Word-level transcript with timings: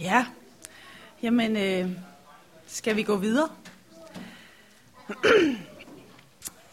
Ja, 0.00 0.24
jamen, 1.22 1.56
øh, 1.56 1.88
skal 2.66 2.96
vi 2.96 3.02
gå 3.02 3.16
videre? 3.16 3.48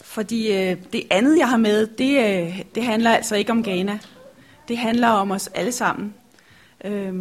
Fordi 0.01 0.51
øh, 0.51 0.77
det 0.93 1.07
andet, 1.09 1.37
jeg 1.37 1.49
har 1.49 1.57
med, 1.57 1.87
det, 1.87 2.17
øh, 2.17 2.61
det 2.75 2.83
handler 2.83 3.11
altså 3.11 3.35
ikke 3.35 3.51
om 3.51 3.63
Ghana. 3.63 3.99
Det 4.67 4.77
handler 4.77 5.07
om 5.07 5.31
os 5.31 5.47
alle 5.47 5.71
sammen. 5.71 6.13
Øh, 6.85 7.13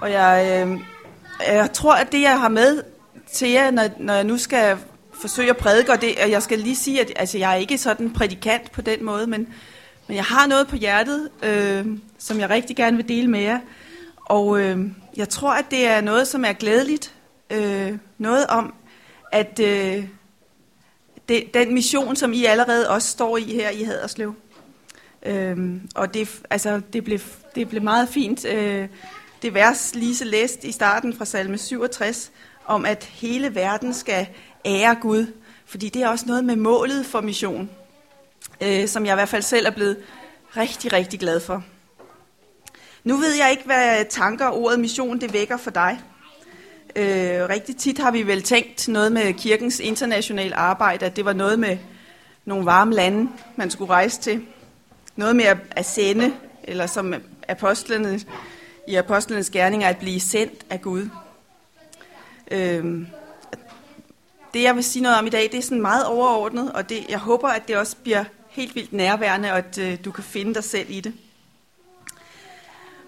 og 0.00 0.12
jeg, 0.12 0.66
øh, 0.66 0.80
jeg 1.46 1.72
tror, 1.72 1.94
at 1.94 2.12
det, 2.12 2.20
jeg 2.20 2.40
har 2.40 2.48
med 2.48 2.82
til 3.32 3.50
jer, 3.50 3.70
når, 3.70 3.88
når 3.98 4.14
jeg 4.14 4.24
nu 4.24 4.38
skal 4.38 4.78
forsøge 5.12 5.50
at 5.50 5.56
prædike, 5.56 5.92
og, 5.92 6.00
det, 6.00 6.14
og 6.24 6.30
jeg 6.30 6.42
skal 6.42 6.58
lige 6.58 6.76
sige, 6.76 7.00
at 7.00 7.12
altså, 7.16 7.38
jeg 7.38 7.52
er 7.52 7.56
ikke 7.56 7.78
sådan 7.78 8.12
prædikant 8.12 8.72
på 8.72 8.82
den 8.82 9.04
måde, 9.04 9.26
men, 9.26 9.48
men 10.06 10.16
jeg 10.16 10.24
har 10.24 10.46
noget 10.46 10.68
på 10.68 10.76
hjertet, 10.76 11.30
øh, 11.42 11.86
som 12.18 12.40
jeg 12.40 12.50
rigtig 12.50 12.76
gerne 12.76 12.96
vil 12.96 13.08
dele 13.08 13.28
med 13.28 13.40
jer. 13.40 13.58
Og 14.30 14.60
øh, 14.60 14.80
jeg 15.16 15.28
tror, 15.28 15.52
at 15.52 15.64
det 15.70 15.86
er 15.86 16.00
noget, 16.00 16.28
som 16.28 16.44
er 16.44 16.52
glædeligt. 16.52 17.14
Øh, 17.50 17.98
noget 18.18 18.46
om, 18.46 18.74
at 19.32 19.60
øh, 19.60 20.04
det, 21.28 21.54
den 21.54 21.74
mission, 21.74 22.16
som 22.16 22.32
I 22.32 22.44
allerede 22.44 22.90
også 22.90 23.08
står 23.08 23.36
i 23.36 23.42
her 23.42 23.70
i 23.70 23.82
Haderslev. 23.82 24.34
Øh, 25.26 25.80
og 25.94 26.14
det, 26.14 26.40
altså, 26.50 26.80
det, 26.92 27.04
blev, 27.04 27.18
det 27.54 27.68
blev 27.68 27.82
meget 27.82 28.08
fint. 28.08 28.44
Øh, 28.44 28.88
det 29.42 29.54
vers, 29.54 29.94
Lise 29.94 30.24
læste 30.24 30.68
i 30.68 30.72
starten 30.72 31.14
fra 31.14 31.24
salme 31.24 31.58
67, 31.58 32.30
om 32.66 32.84
at 32.84 33.04
hele 33.04 33.54
verden 33.54 33.94
skal 33.94 34.26
ære 34.64 34.94
Gud. 35.00 35.26
Fordi 35.66 35.88
det 35.88 36.02
er 36.02 36.08
også 36.08 36.26
noget 36.26 36.44
med 36.44 36.56
målet 36.56 37.06
for 37.06 37.20
mission, 37.20 37.70
øh, 38.60 38.88
som 38.88 39.06
jeg 39.06 39.12
i 39.12 39.16
hvert 39.16 39.28
fald 39.28 39.42
selv 39.42 39.66
er 39.66 39.70
blevet 39.70 39.96
rigtig, 40.56 40.92
rigtig 40.92 41.20
glad 41.20 41.40
for. 41.40 41.64
Nu 43.04 43.16
ved 43.16 43.34
jeg 43.34 43.50
ikke, 43.50 43.64
hvad 43.64 44.04
tanker 44.10 44.48
ordet 44.48 44.80
mission 44.80 45.20
det 45.20 45.32
vækker 45.32 45.56
for 45.56 45.70
dig. 45.70 46.00
Øh, 46.96 47.48
rigtig 47.48 47.76
tit 47.76 47.98
har 47.98 48.10
vi 48.10 48.22
vel 48.22 48.42
tænkt 48.42 48.88
noget 48.88 49.12
med 49.12 49.32
kirkens 49.34 49.80
internationale 49.80 50.56
arbejde, 50.56 51.06
at 51.06 51.16
det 51.16 51.24
var 51.24 51.32
noget 51.32 51.58
med 51.58 51.78
nogle 52.44 52.66
varme 52.66 52.94
lande, 52.94 53.30
man 53.56 53.70
skulle 53.70 53.90
rejse 53.90 54.20
til. 54.20 54.46
Noget 55.16 55.36
med 55.36 55.44
at, 55.44 55.56
at 55.70 55.86
sende, 55.86 56.34
eller 56.64 56.86
som 56.86 57.14
apostlene, 57.48 58.20
i 58.88 58.94
apostlenes 58.94 59.50
gerninger, 59.50 59.88
at 59.88 59.98
blive 59.98 60.20
sendt 60.20 60.66
af 60.70 60.82
Gud. 60.82 61.08
Øh, 62.50 63.06
det 64.54 64.62
jeg 64.62 64.74
vil 64.74 64.84
sige 64.84 65.02
noget 65.02 65.18
om 65.18 65.26
i 65.26 65.30
dag, 65.30 65.42
det 65.42 65.54
er 65.54 65.62
sådan 65.62 65.82
meget 65.82 66.04
overordnet, 66.04 66.72
og 66.72 66.88
det, 66.88 67.06
jeg 67.08 67.18
håber, 67.18 67.48
at 67.48 67.68
det 67.68 67.76
også 67.76 67.96
bliver 67.96 68.24
helt 68.48 68.74
vildt 68.74 68.92
nærværende, 68.92 69.52
og 69.52 69.58
at 69.58 69.78
øh, 69.78 69.98
du 70.04 70.10
kan 70.10 70.24
finde 70.24 70.54
dig 70.54 70.64
selv 70.64 70.90
i 70.90 71.00
det. 71.00 71.12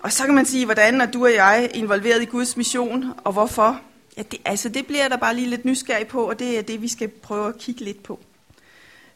Og 0.02 0.12
så 0.12 0.24
kan 0.24 0.34
man 0.34 0.46
sige, 0.46 0.64
hvordan 0.64 1.00
er 1.00 1.06
du 1.06 1.24
og 1.24 1.34
jeg 1.34 1.70
involveret 1.74 2.22
i 2.22 2.24
Guds 2.24 2.56
mission, 2.56 3.04
og 3.24 3.32
hvorfor? 3.32 3.80
Ja, 4.16 4.22
det, 4.22 4.40
altså 4.44 4.68
det 4.68 4.86
bliver 4.86 5.08
der 5.08 5.16
bare 5.16 5.34
lige 5.34 5.50
lidt 5.50 5.64
nysgerrig 5.64 6.06
på, 6.06 6.28
og 6.28 6.38
det 6.38 6.58
er 6.58 6.62
det, 6.62 6.82
vi 6.82 6.88
skal 6.88 7.08
prøve 7.08 7.48
at 7.48 7.58
kigge 7.58 7.84
lidt 7.84 8.02
på. 8.02 8.20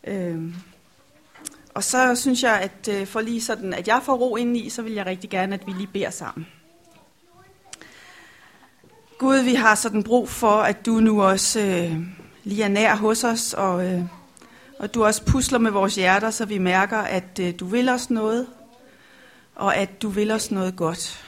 Øhm. 0.07 0.55
Og 1.75 1.85
så 1.85 2.15
synes 2.15 2.43
jeg, 2.43 2.61
at 2.61 2.89
øh, 2.95 3.07
for 3.07 3.21
lige 3.21 3.41
sådan, 3.41 3.75
at 3.75 3.89
jeg 3.89 4.01
får 4.03 4.15
ro 4.15 4.37
ind 4.37 4.57
i, 4.57 4.71
så 4.71 4.83
vil 4.83 4.93
jeg 4.93 5.07
rigtig 5.07 5.31
gerne, 5.31 5.55
at 5.55 5.67
vi 5.67 5.73
lige 5.73 5.89
beder 5.93 6.11
sammen. 6.11 6.47
Gud, 9.19 9.39
vi 9.39 9.55
har 9.55 9.75
sådan 9.75 10.03
brug 10.03 10.29
for, 10.29 10.57
at 10.57 10.87
du 10.87 10.93
nu 10.93 11.23
også 11.23 11.61
øh, 11.61 11.97
lige 12.45 12.63
er 12.63 12.69
nær 12.69 12.97
hos 12.97 13.25
os, 13.25 13.55
og, 13.55 13.87
øh, 13.87 14.03
og 14.79 14.95
du 14.95 15.05
også 15.05 15.25
pusler 15.25 15.59
med 15.59 15.71
vores 15.71 15.95
hjerter, 15.95 16.31
så 16.31 16.45
vi 16.45 16.59
mærker, 16.59 16.99
at 16.99 17.39
øh, 17.41 17.55
du 17.61 17.67
vil 17.67 17.89
os 17.89 18.11
noget, 18.11 18.47
og 19.57 19.77
at 19.77 20.03
du 20.03 20.09
vil 20.09 20.31
os 20.31 20.51
noget 20.51 20.77
godt. 20.77 21.25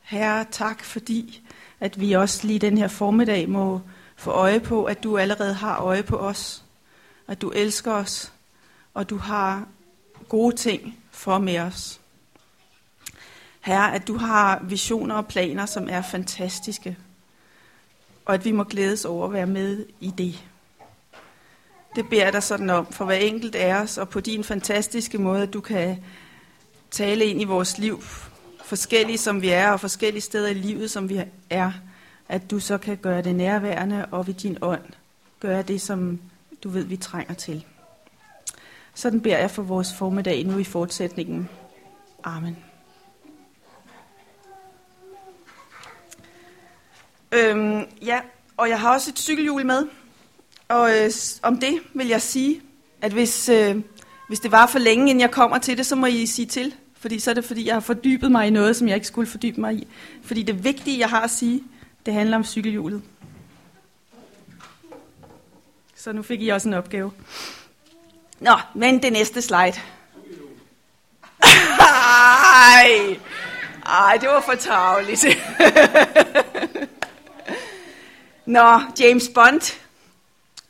Herre, 0.00 0.44
tak 0.50 0.84
fordi, 0.84 1.42
at 1.80 2.00
vi 2.00 2.12
også 2.12 2.46
lige 2.46 2.58
den 2.58 2.78
her 2.78 2.88
formiddag 2.88 3.48
må 3.48 3.80
få 4.16 4.30
øje 4.30 4.60
på, 4.60 4.84
at 4.84 5.02
du 5.02 5.18
allerede 5.18 5.54
har 5.54 5.78
øje 5.78 6.02
på 6.02 6.16
os, 6.16 6.64
at 7.28 7.40
du 7.42 7.50
elsker 7.50 7.92
os, 7.92 8.32
og 8.94 9.10
du 9.10 9.16
har 9.16 9.66
gode 10.28 10.56
ting 10.56 10.98
for 11.10 11.38
med 11.38 11.58
os. 11.58 12.00
Herre, 13.60 13.94
at 13.94 14.06
du 14.06 14.16
har 14.16 14.60
visioner 14.62 15.14
og 15.14 15.26
planer, 15.26 15.66
som 15.66 15.88
er 15.90 16.02
fantastiske, 16.02 16.96
og 18.24 18.34
at 18.34 18.44
vi 18.44 18.52
må 18.52 18.64
glædes 18.64 19.04
over 19.04 19.26
at 19.26 19.32
være 19.32 19.46
med 19.46 19.86
i 20.00 20.10
det. 20.18 20.44
Det 21.96 22.08
beder 22.08 22.24
jeg 22.24 22.32
dig 22.32 22.42
sådan 22.42 22.70
om 22.70 22.92
for 22.92 23.04
hver 23.04 23.14
enkelt 23.14 23.54
af 23.54 23.74
os, 23.74 23.98
og 23.98 24.08
på 24.08 24.20
din 24.20 24.44
fantastiske 24.44 25.18
måde, 25.18 25.42
at 25.42 25.52
du 25.52 25.60
kan 25.60 26.04
tale 26.90 27.24
ind 27.24 27.40
i 27.40 27.44
vores 27.44 27.78
liv, 27.78 28.02
forskellige 28.64 29.18
som 29.18 29.42
vi 29.42 29.48
er, 29.48 29.70
og 29.70 29.80
forskellige 29.80 30.22
steder 30.22 30.48
i 30.48 30.54
livet, 30.54 30.90
som 30.90 31.08
vi 31.08 31.20
er, 31.50 31.72
at 32.28 32.50
du 32.50 32.60
så 32.60 32.78
kan 32.78 32.96
gøre 32.96 33.22
det 33.22 33.34
nærværende, 33.34 34.06
og 34.10 34.26
ved 34.26 34.34
din 34.34 34.58
ånd 34.62 34.82
gøre 35.40 35.62
det, 35.62 35.80
som 35.80 36.20
du 36.64 36.68
ved, 36.68 36.84
vi 36.84 36.96
trænger 36.96 37.34
til. 37.34 37.64
Sådan 38.94 39.20
beder 39.20 39.38
jeg 39.38 39.50
for 39.50 39.62
vores 39.62 39.94
formiddag 39.94 40.44
nu 40.44 40.58
i 40.58 40.64
fortsætningen. 40.64 41.48
Amen. 42.24 42.56
Øhm, 47.32 47.84
ja, 48.02 48.20
og 48.56 48.68
jeg 48.68 48.80
har 48.80 48.94
også 48.94 49.10
et 49.10 49.18
cykelhjul 49.18 49.66
med. 49.66 49.86
Og 50.68 50.90
øh, 50.90 51.10
om 51.42 51.58
det 51.58 51.80
vil 51.94 52.06
jeg 52.06 52.22
sige, 52.22 52.62
at 53.00 53.12
hvis, 53.12 53.48
øh, 53.48 53.76
hvis 54.28 54.40
det 54.40 54.52
var 54.52 54.66
for 54.66 54.78
længe, 54.78 55.10
inden 55.10 55.20
jeg 55.20 55.30
kommer 55.30 55.58
til 55.58 55.78
det, 55.78 55.86
så 55.86 55.96
må 55.96 56.06
I 56.06 56.26
sige 56.26 56.46
til. 56.46 56.74
Fordi 57.00 57.18
så 57.18 57.30
er 57.30 57.34
det, 57.34 57.44
fordi 57.44 57.66
jeg 57.66 57.74
har 57.74 57.80
fordybet 57.80 58.32
mig 58.32 58.46
i 58.46 58.50
noget, 58.50 58.76
som 58.76 58.88
jeg 58.88 58.94
ikke 58.94 59.06
skulle 59.06 59.30
fordybe 59.30 59.60
mig 59.60 59.74
i. 59.74 59.86
Fordi 60.22 60.42
det 60.42 60.64
vigtige, 60.64 60.98
jeg 60.98 61.08
har 61.08 61.20
at 61.20 61.30
sige, 61.30 61.62
det 62.06 62.14
handler 62.14 62.36
om 62.36 62.44
cykelhjulet. 62.44 63.02
Så 65.96 66.12
nu 66.12 66.22
fik 66.22 66.42
I 66.42 66.48
også 66.48 66.68
en 66.68 66.74
opgave. 66.74 67.12
Nå, 68.40 68.56
men 68.74 69.02
det 69.02 69.12
næste 69.12 69.42
slide. 69.42 69.74
Ej, 71.42 73.18
ej, 73.86 74.16
det 74.20 74.28
var 74.28 74.40
for 74.40 74.54
tageligt. 74.54 75.26
Nå, 78.46 78.80
James 79.00 79.28
Bond. 79.34 79.78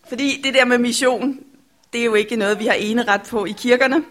Fordi 0.09 0.41
det 0.45 0.55
der 0.55 0.65
med 0.65 0.79
mission, 0.79 1.41
det 1.93 2.01
er 2.01 2.05
jo 2.05 2.15
ikke 2.15 2.37
noget, 2.37 2.59
vi 2.59 2.67
har 2.67 2.75
eneret 2.75 3.23
på 3.31 3.45
i 3.45 3.55
kirkerne. 3.59 4.05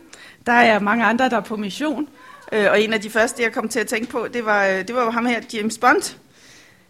Der 0.46 0.52
er 0.52 0.80
mange 0.80 1.06
andre, 1.06 1.30
der 1.30 1.38
er 1.38 1.42
på 1.42 1.56
mission. 1.56 2.08
Øh, 2.52 2.68
og 2.72 2.82
en 2.82 2.94
af 2.94 3.02
de 3.02 3.10
første, 3.10 3.44
jeg 3.44 3.54
kom 3.54 3.70
til 3.70 3.80
at 3.80 3.88
tænke 3.88 4.12
på, 4.12 4.28
det 4.34 4.46
var, 4.46 4.66
øh, 4.66 4.88
det 4.88 4.96
var 4.96 5.04
jo 5.04 5.10
ham 5.10 5.26
her, 5.26 5.42
James 5.54 5.78
Bond. 5.78 6.18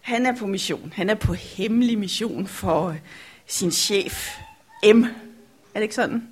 Han 0.02 0.26
er 0.26 0.36
på 0.36 0.48
mission. 0.48 0.94
Han 0.96 1.10
er 1.10 1.16
på 1.16 1.34
hemmelig 1.34 1.98
mission 1.98 2.48
for 2.48 2.88
øh, 2.88 2.96
sin 3.48 3.72
chef, 3.72 4.38
M. 4.84 5.04
Er 5.04 5.80
det 5.80 5.82
ikke 5.82 5.96
sådan? 5.96 6.28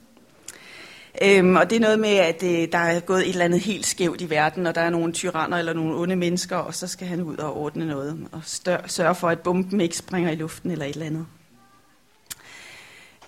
Øhm, 1.21 1.55
og 1.55 1.69
det 1.69 1.75
er 1.75 1.79
noget 1.79 1.99
med, 1.99 2.09
at 2.09 2.43
øh, 2.43 2.67
der 2.71 2.77
er 2.77 2.99
gået 2.99 3.21
et 3.21 3.29
eller 3.29 3.45
andet 3.45 3.59
helt 3.59 3.85
skævt 3.85 4.21
i 4.21 4.29
verden, 4.29 4.67
og 4.67 4.75
der 4.75 4.81
er 4.81 4.89
nogle 4.89 5.13
tyranner 5.13 5.57
eller 5.57 5.73
nogle 5.73 5.95
onde 5.95 6.15
mennesker, 6.15 6.55
og 6.55 6.75
så 6.75 6.87
skal 6.87 7.07
han 7.07 7.21
ud 7.21 7.37
og 7.37 7.57
ordne 7.57 7.87
noget, 7.87 8.27
og 8.31 8.41
stør, 8.43 8.77
sørge 8.87 9.15
for, 9.15 9.29
at 9.29 9.39
bomben 9.39 9.81
ikke 9.81 9.97
springer 9.97 10.31
i 10.31 10.35
luften 10.35 10.71
eller 10.71 10.85
et 10.85 10.93
eller 10.93 11.05
andet. 11.05 11.25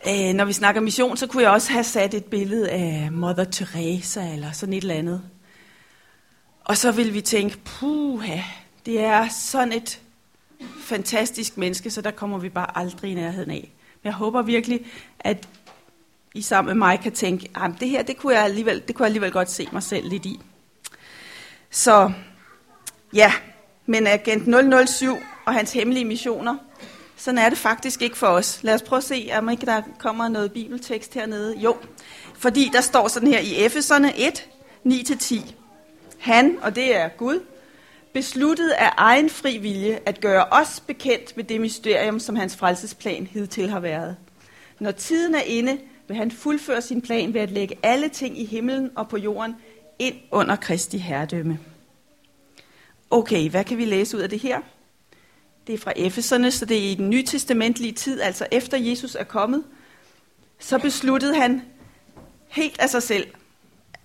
Øh, 0.06 0.34
når 0.34 0.46
vi 0.46 0.54
snakker 0.54 0.82
mission, 0.82 1.18
så 1.18 1.28
kunne 1.28 1.44
jeg 1.44 1.52
også 1.52 1.72
have 1.72 1.84
sat 1.84 2.14
et 2.14 2.26
billede 2.26 2.70
af 2.70 3.12
Mother 3.12 3.44
Teresa 3.44 4.34
eller 4.34 4.52
sådan 4.52 4.74
et 4.74 4.82
eller 4.82 4.96
andet. 4.96 5.22
Og 6.66 6.78
så 6.78 6.92
vil 6.92 7.14
vi 7.14 7.22
tænke, 7.22 7.58
puha, 7.58 8.40
det 8.86 9.00
er 9.00 9.28
sådan 9.30 9.74
et 9.74 10.02
fantastisk 10.82 11.58
menneske, 11.58 11.90
så 11.90 12.02
der 12.02 12.12
kommer 12.12 12.38
vi 12.38 12.50
bare 12.50 12.78
aldrig 12.78 13.12
i 13.12 13.14
nærheden 13.14 13.52
af. 13.52 13.72
Men 14.04 14.04
jeg 14.04 14.14
håber 14.14 14.42
virkelig, 14.42 14.86
at 15.20 15.48
I 16.34 16.42
sammen 16.42 16.68
med 16.70 16.88
mig 16.88 17.00
kan 17.00 17.12
tænke, 17.12 17.50
at 17.56 17.72
det 17.80 17.90
her, 17.90 18.04
det 18.04 18.18
kunne, 18.18 18.36
jeg 18.36 18.44
alligevel, 18.44 18.84
det 18.88 18.96
kunne 18.96 19.04
jeg 19.04 19.08
alligevel 19.08 19.32
godt 19.32 19.52
se 19.52 19.70
mig 19.72 19.84
selv 19.84 20.10
lidt 20.10 20.26
i. 20.26 20.40
Så 21.70 22.12
ja, 23.14 23.34
men 23.86 24.08
Agent 24.08 24.90
007 24.90 25.18
og 25.46 25.54
hans 25.54 25.74
hemmelige 25.74 26.06
missioner, 26.06 26.58
sådan 27.18 27.38
er 27.38 27.50
det 27.50 27.58
faktisk 27.58 28.02
ikke 28.02 28.18
for 28.18 28.28
os. 28.28 28.60
Lad 28.64 28.74
os 28.74 28.82
prøve 28.82 28.98
at 28.98 29.04
se, 29.04 29.30
om 29.38 29.50
ikke 29.50 29.66
der 29.66 29.82
kommer 30.00 30.28
noget 30.28 30.52
bibeltekst 30.52 31.14
hernede. 31.14 31.58
Jo, 31.58 31.78
fordi 32.36 32.70
der 32.74 32.82
står 32.82 33.08
sådan 33.08 33.30
her 33.30 33.40
i 33.40 33.66
Efeserne 33.66 34.18
1, 34.18 34.48
9-10. 34.86 35.54
Han, 36.20 36.58
og 36.62 36.76
det 36.76 36.96
er 36.96 37.08
Gud, 37.08 37.40
besluttede 38.14 38.76
af 38.76 38.90
egen 38.98 39.30
fri 39.30 39.58
vilje 39.58 40.00
at 40.06 40.22
gøre 40.22 40.46
os 40.46 40.80
bekendt 40.88 41.38
med 41.38 41.44
det 41.44 41.62
mysterium, 41.62 42.20
som 42.20 42.36
hans 42.36 42.56
frelsesplan 42.56 43.28
hidtil 43.28 43.70
har 43.70 43.80
været. 43.80 44.18
Når 44.80 44.92
tiden 44.92 45.36
er 45.36 45.42
inde, 45.42 45.78
vil 46.08 46.18
han 46.18 46.32
fuldføre 46.32 46.82
sin 46.82 47.02
plan 47.02 47.34
ved 47.34 47.42
at 47.42 47.52
lægge 47.52 47.76
alle 47.84 48.10
ting 48.10 48.40
i 48.40 48.46
himlen 48.46 48.92
og 48.96 49.10
på 49.10 49.18
jorden 49.18 49.56
ind 50.00 50.16
under 50.32 50.56
Kristi 50.56 50.98
herredømme. 50.98 51.60
Okay, 53.10 53.50
hvad 53.50 53.64
kan 53.64 53.78
vi 53.78 53.86
læse 53.86 54.18
ud 54.18 54.22
af 54.22 54.30
det 54.30 54.40
her? 54.40 54.60
Det 55.68 55.74
er 55.74 55.78
fra 55.78 55.94
Efeserne, 55.96 56.52
så 56.52 56.66
det 56.66 56.78
er 56.78 56.92
i 56.92 56.96
den 56.96 57.10
nye 57.10 57.24
testamentlige 57.24 57.92
tid, 57.92 58.22
altså 58.22 58.48
efter 58.52 58.78
Jesus 58.78 59.16
er 59.16 59.24
kommet. 59.24 59.64
Så 60.60 60.80
besluttede 60.80 61.36
han 61.36 61.62
helt 62.48 62.80
af 62.80 62.90
sig 62.90 63.04
selv, 63.04 63.28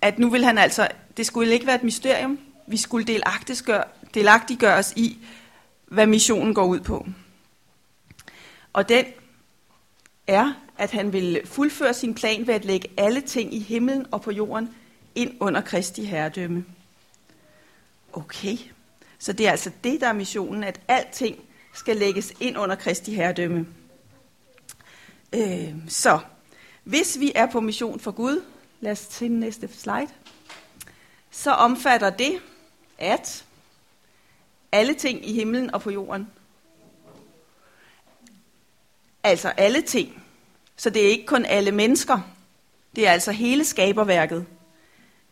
at 0.01 0.19
nu 0.19 0.29
vil 0.29 0.45
han 0.45 0.57
altså, 0.57 0.87
det 1.17 1.25
skulle 1.25 1.53
ikke 1.53 1.65
være 1.65 1.75
et 1.75 1.83
mysterium, 1.83 2.39
vi 2.67 2.77
skulle 2.77 3.07
delagtiggøre, 3.07 3.83
delagtiggøre 4.13 4.77
os 4.77 4.93
i, 4.95 5.17
hvad 5.85 6.07
missionen 6.07 6.53
går 6.53 6.65
ud 6.65 6.79
på. 6.79 7.07
Og 8.73 8.89
den 8.89 9.05
er, 10.27 10.53
at 10.77 10.91
han 10.91 11.13
vil 11.13 11.41
fuldføre 11.45 11.93
sin 11.93 12.15
plan 12.15 12.47
ved 12.47 12.53
at 12.53 12.65
lægge 12.65 12.89
alle 12.97 13.21
ting 13.21 13.53
i 13.53 13.59
himlen 13.59 14.05
og 14.11 14.21
på 14.21 14.31
jorden 14.31 14.69
ind 15.15 15.33
under 15.39 15.61
Kristi 15.61 16.05
herredømme. 16.05 16.65
Okay, 18.13 18.57
så 19.19 19.33
det 19.33 19.47
er 19.47 19.51
altså 19.51 19.71
det, 19.83 20.01
der 20.01 20.07
er 20.07 20.13
missionen, 20.13 20.63
at 20.63 20.79
alting 20.87 21.37
skal 21.73 21.97
lægges 21.97 22.33
ind 22.39 22.57
under 22.57 22.75
Kristi 22.75 23.13
herredømme. 23.13 23.67
Øh, 25.35 25.73
så 25.87 26.19
hvis 26.83 27.19
vi 27.19 27.31
er 27.35 27.45
på 27.45 27.59
mission 27.59 27.99
for 27.99 28.11
Gud, 28.11 28.43
lad 28.79 28.91
os 28.91 29.07
til 29.07 29.31
næste 29.31 29.69
slide, 29.73 30.09
så 31.31 31.51
omfatter 31.51 32.09
det, 32.09 32.41
at 32.97 33.45
alle 34.71 34.93
ting 34.93 35.29
i 35.29 35.33
himlen 35.33 35.73
og 35.73 35.81
på 35.81 35.91
jorden, 35.91 36.27
altså 39.23 39.49
alle 39.49 39.81
ting, 39.81 40.23
så 40.77 40.89
det 40.89 41.05
er 41.05 41.09
ikke 41.09 41.25
kun 41.25 41.45
alle 41.45 41.71
mennesker, 41.71 42.19
det 42.95 43.07
er 43.07 43.11
altså 43.11 43.31
hele 43.31 43.65
skaberværket. 43.65 44.45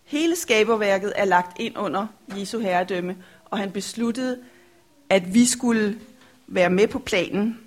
Hele 0.04 0.36
skaberværket 0.36 1.14
er 1.16 1.26
lagt 1.26 1.60
ind 1.60 1.78
under 1.78 2.08
Jesu 2.38 2.60
herredømme, 2.60 3.18
og 3.46 3.58
han 3.58 3.72
besluttede, 3.72 4.44
at 5.10 5.34
vi 5.34 5.46
skulle 5.46 6.00
være 6.52 6.70
med 6.70 6.88
på 6.88 7.00
planen, 7.00 7.60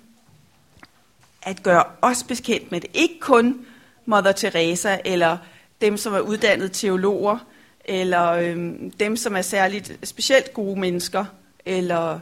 at 1.41 1.63
gøre 1.63 1.83
os 2.01 2.23
bekendt 2.23 2.71
med 2.71 2.81
det. 2.81 2.89
Ikke 2.93 3.19
kun 3.19 3.65
Mother 4.05 4.31
Teresa, 4.31 4.97
eller 5.05 5.37
dem, 5.81 5.97
som 5.97 6.13
er 6.13 6.19
uddannede 6.19 6.69
teologer, 6.69 7.37
eller 7.85 8.31
øhm, 8.31 8.91
dem, 8.91 9.17
som 9.17 9.35
er 9.35 9.41
særligt 9.41 9.99
specielt 10.03 10.53
gode 10.53 10.79
mennesker, 10.79 11.25
eller 11.65 12.19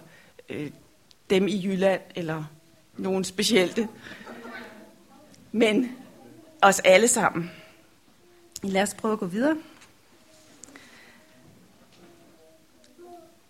øh, 0.49 0.71
dem 1.29 1.47
i 1.47 1.65
Jylland, 1.65 2.01
eller 2.15 2.43
nogen 2.97 3.23
specielle. 3.23 3.87
Men 5.51 5.91
os 6.61 6.79
alle 6.79 7.07
sammen. 7.07 7.51
Lad 8.63 8.81
os 8.81 8.93
prøve 8.93 9.13
at 9.13 9.19
gå 9.19 9.25
videre. 9.25 9.57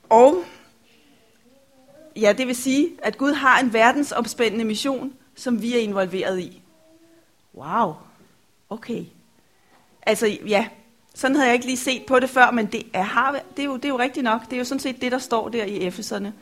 Og 0.10 0.44
ja, 2.16 2.34
det 2.34 2.48
vil 2.48 2.56
sige, 2.56 2.90
at 3.04 3.18
Gud 3.18 3.34
har 3.34 3.60
en 3.60 3.74
verdensomspændende 3.74 4.66
mission, 4.66 5.14
som 5.36 5.62
vi 5.62 5.76
er 5.76 5.80
involveret 5.80 6.40
i. 6.40 6.62
Wow, 7.56 7.96
okay. 8.70 9.06
Altså 10.02 10.38
ja, 10.48 10.68
sådan 11.14 11.36
havde 11.36 11.48
jeg 11.48 11.54
ikke 11.54 11.66
lige 11.66 11.78
set 11.78 12.06
på 12.06 12.20
det 12.20 12.30
før, 12.30 12.52
men 12.52 12.66
det 12.66 12.84
er, 12.94 13.02
har, 13.02 13.32
det 13.32 13.60
er, 13.60 13.66
jo, 13.66 13.76
det 13.76 13.86
er 13.86 13.90
jo 13.90 14.00
rigtigt 14.00 14.24
nok. 14.24 14.46
Det 14.46 14.54
er 14.54 14.58
jo 14.58 14.64
sådan 14.64 14.80
set 14.80 15.02
det, 15.02 15.12
der 15.12 15.18
står 15.18 15.50
der 15.50 15.64
i 15.64 15.78
Efeserne. 15.78 16.34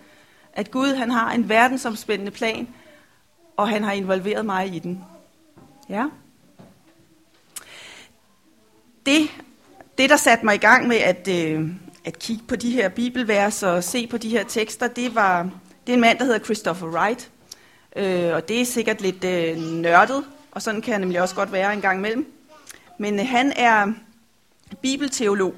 At 0.54 0.72
Gud 0.72 0.96
han 0.96 1.12
har 1.12 1.32
en 1.32 1.50
verdensomspændende 1.50 2.32
plan, 2.32 2.68
og 3.58 3.70
han 3.70 3.84
har 3.84 3.92
involveret 3.92 4.46
mig 4.46 4.76
i 4.76 4.80
den. 4.80 5.06
Ja. 5.90 6.06
Det, 9.06 9.30
det 9.98 10.10
der 10.10 10.18
satte 10.18 10.46
mig 10.46 10.56
i 10.56 10.58
gang 10.58 10.88
med 10.88 10.98
at, 10.98 11.28
øh, 11.28 11.70
at 12.06 12.20
kigge 12.20 12.44
på 12.48 12.56
de 12.56 12.72
her 12.72 12.90
bibelvers 12.90 13.64
og 13.64 13.84
se 13.84 14.08
på 14.08 14.18
de 14.18 14.30
her 14.30 14.44
tekster, 14.44 14.88
det 14.88 15.16
var 15.16 15.50
det 15.88 15.94
er 15.94 15.94
en 15.94 16.02
mand, 16.02 16.20
der 16.20 16.26
hedder 16.26 16.40
Christopher 16.40 16.88
Wright. 16.88 17.32
Øh, 17.96 18.36
og 18.36 18.48
det 18.48 18.62
er 18.62 18.66
sikkert 18.66 19.02
lidt 19.02 19.24
øh, 19.24 19.58
nørdet, 19.58 20.24
og 20.52 20.62
sådan 20.62 20.82
kan 20.82 20.92
han 20.92 21.02
nemlig 21.02 21.22
også 21.22 21.36
godt 21.36 21.52
være 21.52 21.74
en 21.74 21.82
gang 21.82 21.98
imellem. 21.98 22.34
Men 22.98 23.20
øh, 23.20 23.28
han 23.28 23.54
er 23.56 23.94
bibelteolog. 24.82 25.56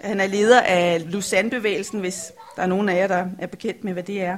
Han 0.00 0.20
er 0.20 0.26
leder 0.26 0.60
af 0.60 1.12
Lausanne-bevægelsen, 1.12 2.00
hvis 2.00 2.32
der 2.56 2.62
er 2.62 2.66
nogen 2.66 2.88
af 2.88 2.96
jer, 2.96 3.06
der 3.06 3.26
er 3.38 3.46
bekendt 3.46 3.84
med, 3.84 3.92
hvad 3.92 4.02
det 4.02 4.22
er. 4.22 4.36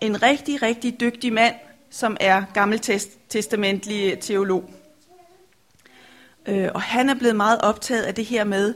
En 0.00 0.22
rigtig, 0.22 0.62
rigtig 0.62 1.00
dygtig 1.00 1.32
mand, 1.32 1.54
som 1.90 2.16
er 2.20 2.42
gammeltestamentlig 2.54 4.18
teolog. 4.18 4.70
Øh, 6.46 6.68
og 6.74 6.82
han 6.82 7.08
er 7.08 7.14
blevet 7.14 7.36
meget 7.36 7.60
optaget 7.60 8.02
af 8.02 8.14
det 8.14 8.24
her 8.24 8.44
med, 8.44 8.74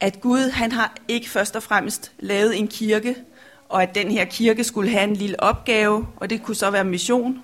at 0.00 0.20
Gud 0.20 0.50
han 0.50 0.72
har 0.72 0.96
ikke 1.08 1.30
først 1.30 1.56
og 1.56 1.62
fremmest 1.62 2.12
lavet 2.18 2.58
en 2.58 2.68
kirke, 2.68 3.16
og 3.68 3.82
at 3.82 3.94
den 3.94 4.10
her 4.10 4.24
kirke 4.24 4.64
skulle 4.64 4.90
have 4.90 5.04
en 5.04 5.16
lille 5.16 5.40
opgave, 5.40 6.06
og 6.16 6.30
det 6.30 6.42
kunne 6.42 6.54
så 6.54 6.70
være 6.70 6.84
mission. 6.84 7.42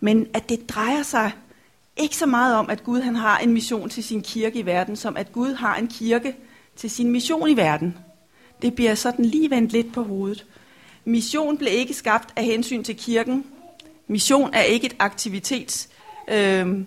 Men 0.00 0.26
at 0.34 0.48
det 0.48 0.68
drejer 0.68 1.02
sig 1.02 1.32
ikke 1.96 2.16
så 2.16 2.26
meget 2.26 2.56
om, 2.56 2.70
at 2.70 2.84
Gud 2.84 3.00
han 3.00 3.16
har 3.16 3.38
en 3.38 3.52
mission 3.52 3.88
til 3.88 4.04
sin 4.04 4.22
kirke 4.22 4.58
i 4.58 4.66
verden, 4.66 4.96
som 4.96 5.16
at 5.16 5.32
Gud 5.32 5.54
har 5.54 5.76
en 5.76 5.88
kirke 5.88 6.36
til 6.76 6.90
sin 6.90 7.10
mission 7.10 7.50
i 7.50 7.56
verden. 7.56 7.98
Det 8.62 8.74
bliver 8.74 8.94
sådan 8.94 9.24
lige 9.24 9.50
vendt 9.50 9.72
lidt 9.72 9.92
på 9.92 10.02
hovedet. 10.02 10.46
Mission 11.04 11.58
blev 11.58 11.72
ikke 11.72 11.94
skabt 11.94 12.32
af 12.36 12.44
hensyn 12.44 12.84
til 12.84 12.96
kirken. 12.96 13.44
Mission 14.06 14.54
er 14.54 14.62
ikke 14.62 14.86
et 14.86 14.96
aktivitetsmoment 14.98 16.78
øh, 16.78 16.84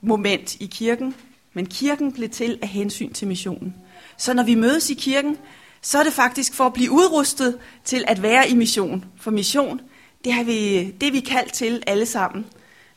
moment 0.00 0.54
i 0.60 0.66
kirken, 0.66 1.14
men 1.52 1.66
kirken 1.66 2.12
blev 2.12 2.28
til 2.28 2.58
af 2.62 2.68
hensyn 2.68 3.12
til 3.12 3.28
missionen. 3.28 3.74
Så 4.16 4.34
når 4.34 4.42
vi 4.42 4.54
mødes 4.54 4.90
i 4.90 4.94
kirken, 4.94 5.38
så 5.82 5.98
er 5.98 6.02
det 6.02 6.12
faktisk 6.12 6.54
for 6.54 6.66
at 6.66 6.72
blive 6.72 6.90
udrustet 6.90 7.58
til 7.84 8.04
at 8.08 8.22
være 8.22 8.48
i 8.48 8.54
mission. 8.54 9.04
For 9.20 9.30
mission, 9.30 9.80
det, 10.24 10.32
har 10.32 10.44
vi, 10.44 10.90
det 10.90 11.08
er 11.08 11.12
vi 11.12 11.20
kaldt 11.20 11.52
til 11.52 11.82
alle 11.86 12.06
sammen. 12.06 12.46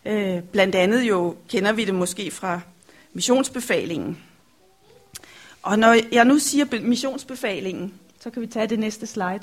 Øh, 0.06 0.42
blandt 0.42 0.76
andet 0.76 1.04
jo 1.04 1.36
kender 1.50 1.72
vi 1.72 1.86
det 1.86 1.96
måske 1.96 2.32
fra 2.32 2.60
missionsbefalingen. 3.14 4.18
Og 5.62 5.80
når 5.80 5.98
jeg 6.12 6.26
nu 6.26 6.40
siger 6.40 6.82
missionsbefalingen, 6.82 7.94
så 8.20 8.30
kan 8.30 8.42
vi 8.42 8.48
tage 8.48 8.68
det 8.68 8.80
næste 8.80 9.08
slide. 9.08 9.40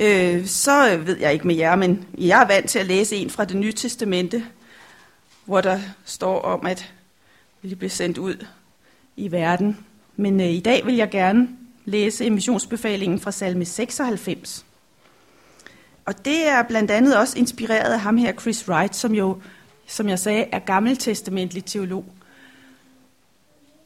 Øh, 0.00 0.46
så 0.46 0.96
ved 0.96 1.18
jeg 1.18 1.32
ikke 1.32 1.46
med 1.46 1.54
jer, 1.54 1.76
men 1.76 2.06
jeg 2.18 2.42
er 2.42 2.46
vant 2.46 2.70
til 2.70 2.78
at 2.78 2.86
læse 2.86 3.16
en 3.16 3.30
fra 3.30 3.44
det 3.44 3.56
nye 3.56 3.72
testamente, 3.72 4.46
hvor 5.44 5.60
der 5.60 5.80
står 6.04 6.40
om, 6.40 6.66
at 6.66 6.92
vi 7.62 7.74
bliver 7.74 7.90
sendt 7.90 8.18
ud 8.18 8.46
i 9.16 9.32
verden. 9.32 9.78
Men 10.20 10.40
øh, 10.40 10.46
i 10.46 10.60
dag 10.60 10.86
vil 10.86 10.96
jeg 10.96 11.10
gerne 11.10 11.48
læse 11.84 12.26
emissionsbefalingen 12.26 13.20
fra 13.20 13.30
salme 13.30 13.64
96. 13.64 14.66
Og 16.04 16.24
det 16.24 16.48
er 16.48 16.62
blandt 16.62 16.90
andet 16.90 17.16
også 17.16 17.38
inspireret 17.38 17.92
af 17.92 18.00
ham 18.00 18.16
her, 18.16 18.32
Chris 18.32 18.68
Wright, 18.68 18.96
som 18.96 19.14
jo, 19.14 19.42
som 19.86 20.08
jeg 20.08 20.18
sagde, 20.18 20.44
er 20.52 20.58
gammeltestamentlig 20.58 21.64
teolog. 21.64 22.04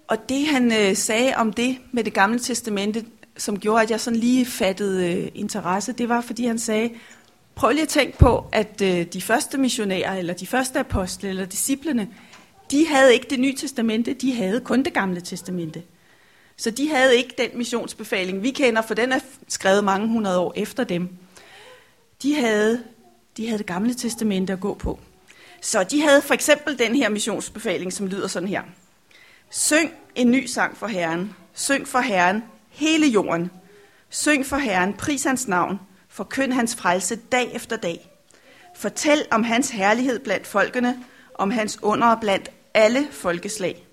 Og 0.09 0.29
det 0.29 0.47
han 0.47 0.73
øh, 0.73 0.97
sagde 0.97 1.33
om 1.37 1.53
det 1.53 1.79
med 1.93 2.05
det 2.05 2.15
gamle 2.15 2.39
testamente, 2.39 3.05
som 3.37 3.59
gjorde, 3.59 3.83
at 3.83 3.91
jeg 3.91 4.01
sådan 4.01 4.21
lige 4.21 4.47
fattede 4.47 5.13
øh, 5.13 5.29
interesse, 5.35 5.93
det 5.93 6.09
var, 6.09 6.21
fordi 6.21 6.47
han 6.47 6.59
sagde, 6.59 6.91
prøv 7.55 7.71
lige 7.71 7.83
at 7.83 7.88
tænke 7.88 8.19
på, 8.19 8.47
at 8.53 8.83
øh, 8.83 9.07
de 9.07 9.23
første 9.23 9.59
missionærer, 9.59 10.14
eller 10.14 10.35
de 10.35 10.47
første 10.47 10.79
apostle, 10.79 11.29
eller 11.29 11.45
disciplene, 11.45 12.09
de 12.71 12.87
havde 12.87 13.14
ikke 13.14 13.26
det 13.31 13.41
nye 13.41 13.55
testamente, 13.57 14.14
de 14.14 14.35
havde 14.35 14.61
kun 14.61 14.83
det 14.83 14.93
gamle 14.93 15.21
testamente. 15.21 15.83
Så 16.56 16.70
de 16.70 16.88
havde 16.88 17.16
ikke 17.16 17.34
den 17.38 17.50
missionsbefaling, 17.54 18.42
vi 18.42 18.50
kender, 18.50 18.82
for 18.82 18.94
den 18.94 19.12
er 19.12 19.20
skrevet 19.49 19.84
mange 19.84 20.08
hundrede 20.08 20.38
år 20.38 20.52
efter 20.56 20.84
dem. 20.84 21.08
De 22.23 22.34
havde, 22.34 22.84
de 23.37 23.46
havde 23.46 23.58
det 23.58 23.66
gamle 23.66 23.94
testamente 23.94 24.52
at 24.52 24.61
gå 24.61 24.75
på. 24.75 25.00
Så 25.61 25.84
de 25.84 26.00
havde 26.00 26.23
for 26.23 26.34
eksempel 26.34 26.78
den 26.78 26.96
her 26.96 27.08
missionsbefaling, 27.08 27.92
som 27.92 28.06
lyder 28.06 28.28
sådan 28.28 28.49
her. 28.49 28.62
Syng 29.50 29.92
en 30.14 30.30
ny 30.30 30.46
sang 30.46 30.76
for 30.76 30.87
Herren. 30.87 31.37
Syng 31.54 31.88
for 31.88 31.99
Herren 31.99 32.44
hele 32.68 33.06
jorden. 33.06 33.50
Syng 34.11 34.46
for 34.46 34.56
Herren, 34.56 34.94
pris 34.94 35.25
hans 35.25 35.49
navn. 35.49 35.80
Forkynd 36.08 36.52
hans 36.52 36.76
frelse 36.76 37.16
dag 37.16 37.54
efter 37.54 37.76
dag. 37.76 38.11
Fortæl 38.76 39.26
om 39.30 39.42
hans 39.42 39.70
herlighed 39.70 40.18
blandt 40.18 40.46
folkene, 40.46 41.04
om 41.34 41.50
hans 41.50 41.78
under 41.82 42.16
blandt 42.20 42.50
alle 42.75 43.08
folkeslag. 43.11 43.87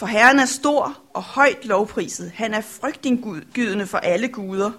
For 0.00 0.06
Herren 0.06 0.38
er 0.38 0.46
stor 0.46 0.98
og 1.14 1.22
højt 1.22 1.64
lovpriset. 1.64 2.32
Han 2.34 2.54
er 2.54 2.60
frygtindgydende 2.60 3.86
for 3.86 3.98
alle 3.98 4.28
guder. 4.28 4.70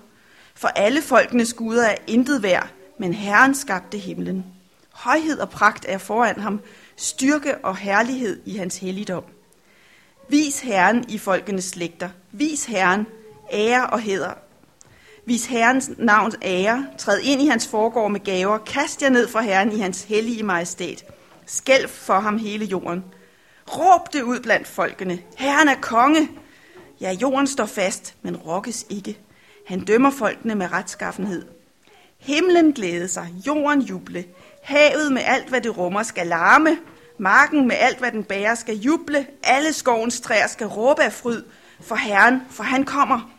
For 0.55 0.67
alle 0.67 1.01
folkenes 1.01 1.53
guder 1.53 1.85
er 1.85 1.95
intet 2.07 2.43
værd, 2.43 2.67
men 2.99 3.13
Herren 3.13 3.55
skabte 3.55 3.97
himlen. 3.97 4.45
Højhed 4.91 5.39
og 5.39 5.49
pragt 5.49 5.85
er 5.89 5.97
foran 5.97 6.39
ham, 6.39 6.61
styrke 6.95 7.57
og 7.57 7.77
herlighed 7.77 8.41
i 8.45 8.57
hans 8.57 8.77
helligdom. 8.77 9.23
Vis 10.29 10.59
Herren 10.59 11.05
i 11.09 11.17
folkenes 11.17 11.65
slægter. 11.65 12.09
Vis 12.31 12.65
Herren 12.65 13.07
ære 13.51 13.87
og 13.87 13.99
heder. 13.99 14.33
Vis 15.25 15.45
Herrens 15.45 15.91
navns 15.97 16.37
ære. 16.41 16.87
Træd 16.97 17.19
ind 17.23 17.41
i 17.41 17.47
hans 17.47 17.67
forgård 17.67 18.11
med 18.11 18.19
gaver. 18.19 18.57
Kast 18.57 19.01
jer 19.01 19.09
ned 19.09 19.27
for 19.27 19.39
Herren 19.39 19.71
i 19.71 19.79
hans 19.79 20.03
hellige 20.03 20.43
majestæt. 20.43 21.05
Skælv 21.45 21.89
for 21.89 22.19
ham 22.19 22.37
hele 22.37 22.65
jorden. 22.65 23.03
Råb 23.77 24.13
det 24.13 24.21
ud 24.21 24.39
blandt 24.39 24.67
folkene. 24.67 25.19
Herren 25.37 25.67
er 25.67 25.75
konge. 25.81 26.29
Ja, 27.01 27.11
jorden 27.11 27.47
står 27.47 27.65
fast, 27.65 28.15
men 28.21 28.37
rokkes 28.37 28.85
ikke. 28.89 29.19
Han 29.67 29.79
dømmer 29.79 30.09
folkene 30.09 30.55
med 30.55 30.71
retskaffenhed. 30.71 31.45
Himlen 32.19 32.73
glæder 32.73 33.07
sig, 33.07 33.27
jorden 33.47 33.81
juble. 33.81 34.25
Havet 34.63 35.11
med 35.11 35.21
alt, 35.25 35.49
hvad 35.49 35.61
det 35.61 35.77
rummer, 35.77 36.03
skal 36.03 36.27
larme. 36.27 36.77
Marken 37.17 37.67
med 37.67 37.75
alt, 37.79 37.99
hvad 37.99 38.11
den 38.11 38.23
bærer, 38.23 38.55
skal 38.55 38.75
juble. 38.75 39.27
Alle 39.43 39.73
skovens 39.73 40.21
træer 40.21 40.47
skal 40.47 40.67
råbe 40.67 41.03
af 41.03 41.13
fryd 41.13 41.43
for 41.81 41.95
Herren, 41.95 42.41
for 42.49 42.63
han 42.63 42.83
kommer. 42.83 43.31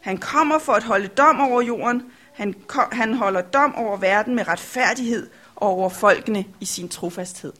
Han 0.00 0.18
kommer 0.18 0.58
for 0.58 0.72
at 0.72 0.82
holde 0.82 1.08
dom 1.08 1.40
over 1.40 1.62
jorden. 1.62 2.02
Han, 2.34 2.54
han 2.92 3.14
holder 3.14 3.40
dom 3.40 3.74
over 3.74 3.96
verden 3.96 4.34
med 4.34 4.48
retfærdighed 4.48 5.30
og 5.56 5.68
over 5.68 5.88
folkene 5.88 6.44
i 6.60 6.64
sin 6.64 6.88
trofasthed. 6.88 7.52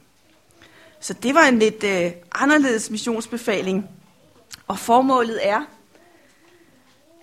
Så 1.00 1.14
det 1.14 1.34
var 1.34 1.42
en 1.42 1.58
lidt 1.58 1.84
øh, 1.84 2.12
anderledes 2.32 2.90
missionsbefaling. 2.90 3.88
Og 4.68 4.78
formålet 4.78 5.48
er 5.48 5.64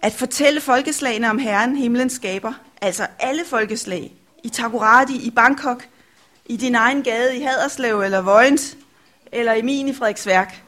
at 0.01 0.13
fortælle 0.13 0.62
folkeslagene 0.62 1.29
om 1.29 1.38
Herren, 1.38 1.75
himlens 1.75 2.13
skaber, 2.13 2.53
altså 2.82 3.08
alle 3.20 3.46
folkeslag, 3.46 4.13
i 4.44 4.50
Takoradi, 4.50 5.27
i 5.27 5.29
Bangkok, 5.29 5.88
i 6.46 6.58
din 6.58 6.75
egen 6.75 7.03
gade 7.03 7.38
i 7.38 7.41
Haderslev 7.41 8.01
eller 8.01 8.22
Vojens, 8.22 8.77
eller 9.32 9.53
i 9.53 9.62
min 9.62 9.88
i 9.88 9.94
Frederiksværk. 9.94 10.63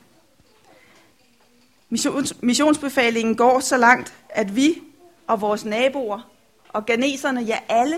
Missions, 1.90 2.34
missionsbefalingen 2.42 3.36
går 3.36 3.60
så 3.60 3.78
langt, 3.78 4.14
at 4.30 4.56
vi 4.56 4.82
og 5.28 5.42
vores 5.42 5.66
naboer 5.66 6.30
og 6.70 6.86
ganeserne, 6.86 7.42
ja 7.42 7.58
alle, 7.70 7.98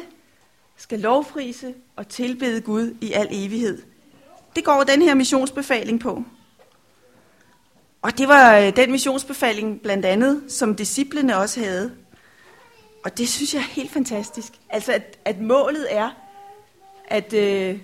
skal 0.77 0.99
lovprise 0.99 1.73
og 1.95 2.07
tilbede 2.07 2.61
Gud 2.61 2.95
i 3.01 3.13
al 3.13 3.27
evighed. 3.31 3.81
Det 4.55 4.63
går 4.63 4.83
den 4.83 5.01
her 5.01 5.13
missionsbefaling 5.13 5.99
på. 5.99 6.23
Og 8.01 8.17
det 8.17 8.27
var 8.27 8.57
øh, 8.57 8.75
den 8.75 8.91
missionsbefaling 8.91 9.81
blandt 9.81 10.05
andet, 10.05 10.43
som 10.47 10.75
disciplene 10.75 11.37
også 11.37 11.59
havde. 11.59 11.91
Og 13.03 13.17
det 13.17 13.29
synes 13.29 13.53
jeg 13.53 13.59
er 13.59 13.73
helt 13.73 13.91
fantastisk. 13.91 14.53
Altså, 14.69 14.93
at, 14.93 15.19
at 15.25 15.41
målet 15.41 15.87
er, 15.89 16.09
at 17.07 17.33
øh, 17.33 17.79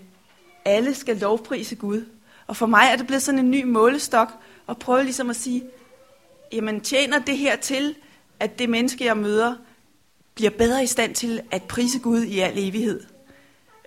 alle 0.66 0.96
skal 0.96 1.18
lovprise 1.18 1.76
Gud. 1.76 2.06
Og 2.48 2.58
for 2.58 2.66
mig 2.66 2.90
er 2.92 2.96
det 2.96 3.08
blevet 3.08 3.24
sådan 3.24 3.40
en 3.40 3.52
ny 3.52 3.64
målestok, 3.64 4.32
at 4.70 4.80
prøve 4.80 5.04
ligesom 5.04 5.30
at 5.30 5.36
sige, 5.36 5.64
jamen 6.52 6.82
tjener 6.82 7.20
det 7.20 7.38
her 7.38 7.56
til, 7.56 7.96
at 8.40 8.60
det 8.60 8.70
menneske, 8.70 9.06
jeg 9.06 9.18
møder, 9.18 9.56
bliver 10.36 10.52
bedre 10.52 10.84
i 10.84 10.88
stand 10.88 11.16
til 11.16 11.42
at 11.52 11.64
prise 11.64 12.00
Gud 12.00 12.22
i 12.22 12.40
al 12.40 12.58
evighed. 12.58 13.04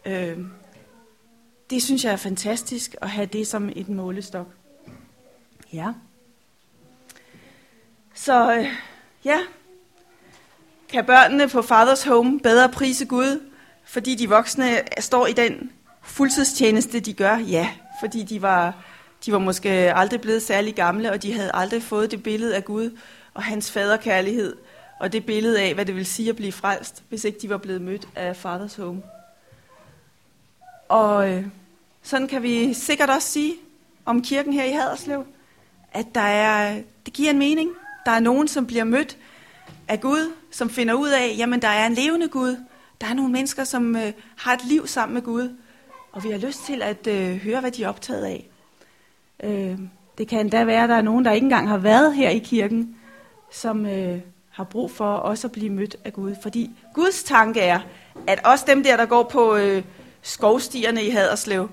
Øh, 0.06 0.38
det 1.70 1.82
synes 1.82 2.04
jeg 2.04 2.12
er 2.12 2.16
fantastisk 2.16 2.96
at 3.02 3.10
have 3.10 3.26
det 3.26 3.46
som 3.46 3.70
et 3.76 3.88
målestok. 3.88 4.46
Ja. 5.72 5.92
Så 8.14 8.54
øh, 8.54 8.66
ja, 9.24 9.38
kan 10.88 11.04
børnene 11.04 11.48
på 11.48 11.62
Fathers 11.62 12.02
Home 12.02 12.40
bedre 12.40 12.68
prise 12.68 13.04
Gud, 13.06 13.40
fordi 13.84 14.14
de 14.14 14.28
voksne 14.28 14.80
står 14.98 15.26
i 15.26 15.32
den 15.32 15.72
fuldtidstjeneste, 16.02 17.00
de 17.00 17.12
gør? 17.12 17.36
Ja, 17.36 17.70
fordi 18.00 18.22
de 18.22 18.42
var, 18.42 18.74
de 19.26 19.32
var 19.32 19.38
måske 19.38 19.70
aldrig 19.70 20.20
blevet 20.20 20.42
særlig 20.42 20.74
gamle, 20.74 21.12
og 21.12 21.22
de 21.22 21.32
havde 21.32 21.50
aldrig 21.54 21.82
fået 21.82 22.10
det 22.10 22.22
billede 22.22 22.56
af 22.56 22.64
Gud 22.64 22.98
og 23.34 23.42
hans 23.42 23.70
faderkærlighed, 23.70 24.56
og 25.00 25.12
det 25.12 25.26
billede 25.26 25.60
af, 25.60 25.74
hvad 25.74 25.86
det 25.86 25.96
vil 25.96 26.06
sige 26.06 26.30
at 26.30 26.36
blive 26.36 26.52
frelst, 26.52 27.02
hvis 27.08 27.24
ikke 27.24 27.38
de 27.42 27.50
var 27.50 27.58
blevet 27.58 27.82
mødt 27.82 28.08
af 28.16 28.36
Fathers 28.36 28.76
Home. 28.76 29.02
Og 30.88 31.30
øh, 31.30 31.44
sådan 32.02 32.28
kan 32.28 32.42
vi 32.42 32.74
sikkert 32.74 33.10
også 33.10 33.28
sige 33.28 33.54
om 34.04 34.22
kirken 34.22 34.52
her 34.52 34.64
i 34.64 34.72
Haderslev, 34.72 35.24
at 35.92 36.06
der 36.14 36.20
er, 36.20 36.80
det 37.06 37.14
giver 37.14 37.30
en 37.30 37.38
mening. 37.38 37.70
Der 38.06 38.12
er 38.12 38.20
nogen, 38.20 38.48
som 38.48 38.66
bliver 38.66 38.84
mødt 38.84 39.16
af 39.88 40.00
Gud, 40.00 40.32
som 40.50 40.70
finder 40.70 40.94
ud 40.94 41.08
af, 41.08 41.34
jamen 41.38 41.62
der 41.62 41.68
er 41.68 41.86
en 41.86 41.94
levende 41.94 42.28
Gud. 42.28 42.56
Der 43.00 43.06
er 43.06 43.14
nogle 43.14 43.32
mennesker, 43.32 43.64
som 43.64 43.96
øh, 43.96 44.12
har 44.36 44.52
et 44.52 44.64
liv 44.64 44.86
sammen 44.86 45.14
med 45.14 45.22
Gud. 45.22 45.56
Og 46.12 46.24
vi 46.24 46.30
har 46.30 46.38
lyst 46.38 46.64
til 46.66 46.82
at 46.82 47.06
øh, 47.06 47.36
høre, 47.36 47.60
hvad 47.60 47.70
de 47.70 47.84
er 47.84 47.88
optaget 47.88 48.24
af. 48.24 48.48
Øh, 49.42 49.78
det 50.18 50.28
kan 50.28 50.40
endda 50.40 50.64
være, 50.64 50.82
at 50.82 50.88
der 50.88 50.94
er 50.94 51.02
nogen, 51.02 51.24
der 51.24 51.32
ikke 51.32 51.44
engang 51.44 51.68
har 51.68 51.78
været 51.78 52.14
her 52.14 52.30
i 52.30 52.38
kirken, 52.38 52.96
som 53.52 53.86
øh, 53.86 54.20
har 54.50 54.64
brug 54.64 54.90
for 54.90 55.12
også 55.12 55.46
at 55.46 55.52
blive 55.52 55.70
mødt 55.70 55.96
af 56.04 56.12
Gud. 56.12 56.34
Fordi 56.42 56.70
Guds 56.94 57.22
tanke 57.22 57.60
er, 57.60 57.80
at 58.26 58.40
også 58.44 58.64
dem 58.68 58.82
der, 58.82 58.96
der 58.96 59.06
går 59.06 59.22
på 59.22 59.56
øh, 59.56 59.82
skovstierne 60.22 61.04
i 61.04 61.10
Haderslev, 61.10 61.68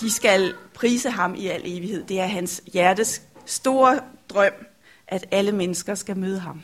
de 0.00 0.10
skal 0.10 0.54
prise 0.74 1.10
ham 1.10 1.34
i 1.34 1.46
al 1.46 1.62
evighed. 1.64 2.04
Det 2.04 2.20
er 2.20 2.26
hans 2.26 2.62
hjertes 2.72 3.22
store 3.46 4.00
drøm, 4.28 4.52
at 5.08 5.26
alle 5.30 5.52
mennesker 5.52 5.94
skal 5.94 6.16
møde 6.16 6.38
ham 6.38 6.62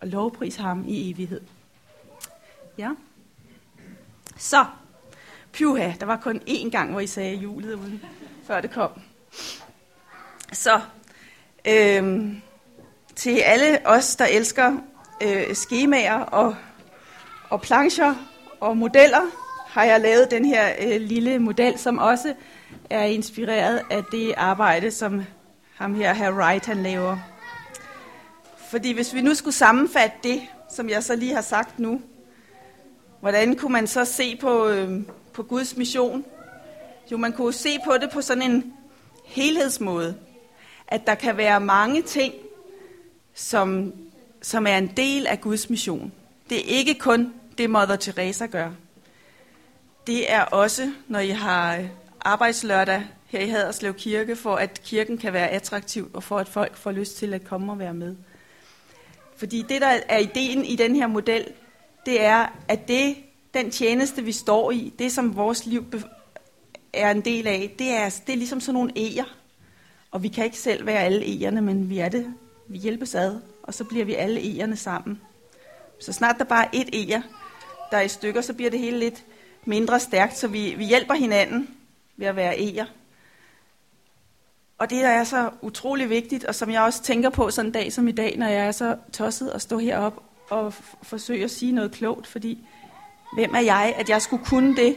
og 0.00 0.08
lovprise 0.08 0.62
ham 0.62 0.84
i 0.88 1.10
evighed. 1.10 1.40
Ja. 2.78 2.90
Så, 4.38 4.64
pyha, 5.52 5.92
der 6.00 6.06
var 6.06 6.16
kun 6.16 6.40
én 6.48 6.70
gang, 6.70 6.90
hvor 6.90 7.00
I 7.00 7.06
sagde 7.06 7.34
julet 7.34 7.74
uden, 7.74 8.02
før 8.46 8.60
det 8.60 8.70
kom. 8.70 8.90
Så, 10.52 10.80
øhm, 11.64 12.42
til 13.16 13.38
alle 13.38 13.80
os, 13.84 14.16
der 14.16 14.26
elsker 14.26 14.76
øh, 15.22 15.54
skemaer 15.54 16.20
og, 16.20 16.56
og 17.50 17.60
plancher 17.60 18.14
og 18.60 18.76
modeller, 18.76 19.45
har 19.76 19.84
jeg 19.84 20.00
lavet 20.00 20.30
den 20.30 20.44
her 20.44 20.72
øh, 20.80 21.00
lille 21.00 21.38
model, 21.38 21.78
som 21.78 21.98
også 21.98 22.34
er 22.90 23.04
inspireret 23.04 23.82
af 23.90 24.04
det 24.12 24.34
arbejde, 24.36 24.90
som 24.90 25.22
ham 25.74 25.94
her, 25.94 26.14
herr 26.14 26.32
Wright, 26.32 26.66
han 26.66 26.82
laver. 26.82 27.18
Fordi 28.70 28.92
hvis 28.92 29.14
vi 29.14 29.20
nu 29.20 29.34
skulle 29.34 29.54
sammenfatte 29.54 30.16
det, 30.22 30.42
som 30.70 30.88
jeg 30.88 31.04
så 31.04 31.16
lige 31.16 31.34
har 31.34 31.40
sagt 31.40 31.78
nu, 31.78 32.00
hvordan 33.20 33.56
kunne 33.56 33.72
man 33.72 33.86
så 33.86 34.04
se 34.04 34.36
på, 34.36 34.68
øh, 34.68 35.00
på 35.32 35.42
Guds 35.42 35.76
mission? 35.76 36.24
Jo, 37.12 37.16
man 37.16 37.32
kunne 37.32 37.52
se 37.52 37.78
på 37.84 37.92
det 38.00 38.10
på 38.10 38.20
sådan 38.20 38.42
en 38.42 38.72
helhedsmåde. 39.24 40.16
At 40.88 41.06
der 41.06 41.14
kan 41.14 41.36
være 41.36 41.60
mange 41.60 42.02
ting, 42.02 42.34
som, 43.34 43.92
som 44.42 44.66
er 44.66 44.78
en 44.78 44.92
del 44.96 45.26
af 45.26 45.40
Guds 45.40 45.70
mission. 45.70 46.12
Det 46.50 46.58
er 46.58 46.78
ikke 46.78 46.94
kun 46.94 47.32
det, 47.58 47.70
Mother 47.70 47.96
Teresa 47.96 48.46
gør. 48.46 48.70
Det 50.06 50.32
er 50.32 50.40
også, 50.42 50.92
når 51.08 51.18
I 51.18 51.28
har 51.28 51.76
øh, 51.76 51.88
arbejdslørdag 52.20 53.06
her 53.26 53.40
i 53.40 53.48
Haderslev 53.48 53.94
Kirke, 53.94 54.36
for 54.36 54.54
at 54.54 54.82
kirken 54.84 55.18
kan 55.18 55.32
være 55.32 55.48
attraktiv, 55.48 56.10
og 56.14 56.22
for 56.22 56.38
at 56.38 56.48
folk 56.48 56.76
får 56.76 56.92
lyst 56.92 57.16
til 57.16 57.34
at 57.34 57.44
komme 57.44 57.72
og 57.72 57.78
være 57.78 57.94
med. 57.94 58.16
Fordi 59.36 59.64
det, 59.68 59.80
der 59.80 60.00
er 60.08 60.18
ideen 60.18 60.64
i 60.64 60.76
den 60.76 60.96
her 60.96 61.06
model, 61.06 61.46
det 62.06 62.24
er, 62.24 62.46
at 62.68 62.88
det, 62.88 63.16
den 63.54 63.70
tjeneste, 63.70 64.22
vi 64.22 64.32
står 64.32 64.70
i, 64.70 64.92
det 64.98 65.12
som 65.12 65.36
vores 65.36 65.66
liv 65.66 65.84
er 66.92 67.10
en 67.10 67.20
del 67.20 67.46
af, 67.46 67.74
det 67.78 67.90
er, 67.90 68.20
det 68.26 68.32
er 68.32 68.36
ligesom 68.36 68.60
sådan 68.60 68.74
nogle 68.74 68.92
æger. 68.96 69.36
Og 70.10 70.22
vi 70.22 70.28
kan 70.28 70.44
ikke 70.44 70.58
selv 70.58 70.86
være 70.86 71.00
alle 71.00 71.26
egerne, 71.26 71.60
men 71.62 71.90
vi 71.90 71.98
er 71.98 72.08
det. 72.08 72.34
Vi 72.68 72.78
hjælpes 72.78 73.14
ad, 73.14 73.40
og 73.62 73.74
så 73.74 73.84
bliver 73.84 74.04
vi 74.04 74.14
alle 74.14 74.40
egerne 74.40 74.76
sammen. 74.76 75.20
Så 76.00 76.12
snart 76.12 76.36
der 76.38 76.44
bare 76.44 76.64
er 76.64 76.70
et 76.72 76.88
eger, 76.92 77.22
der 77.90 77.96
er 77.96 78.02
i 78.02 78.08
stykker, 78.08 78.40
så 78.40 78.54
bliver 78.54 78.70
det 78.70 78.80
hele 78.80 78.98
lidt 78.98 79.24
mindre 79.66 80.00
stærkt, 80.00 80.38
så 80.38 80.48
vi, 80.48 80.74
vi 80.78 80.84
hjælper 80.84 81.14
hinanden 81.14 81.76
ved 82.16 82.26
at 82.26 82.36
være 82.36 82.60
eger. 82.60 82.84
Og 84.78 84.90
det, 84.90 85.02
der 85.02 85.08
er 85.08 85.24
så 85.24 85.50
utrolig 85.62 86.10
vigtigt, 86.10 86.44
og 86.44 86.54
som 86.54 86.70
jeg 86.70 86.82
også 86.82 87.02
tænker 87.02 87.30
på 87.30 87.50
sådan 87.50 87.68
en 87.68 87.72
dag 87.72 87.92
som 87.92 88.08
i 88.08 88.12
dag, 88.12 88.36
når 88.38 88.46
jeg 88.46 88.66
er 88.66 88.72
så 88.72 88.96
tosset 89.12 89.48
at 89.48 89.62
stå 89.62 89.78
herop 89.78 90.22
og 90.50 90.74
forsøge 91.02 91.44
at 91.44 91.50
sige 91.50 91.72
noget 91.72 91.92
klogt, 91.92 92.26
fordi 92.26 92.66
hvem 93.34 93.54
er 93.54 93.60
jeg, 93.60 93.94
at 93.98 94.08
jeg 94.08 94.22
skulle 94.22 94.44
kunne 94.44 94.76
det? 94.76 94.96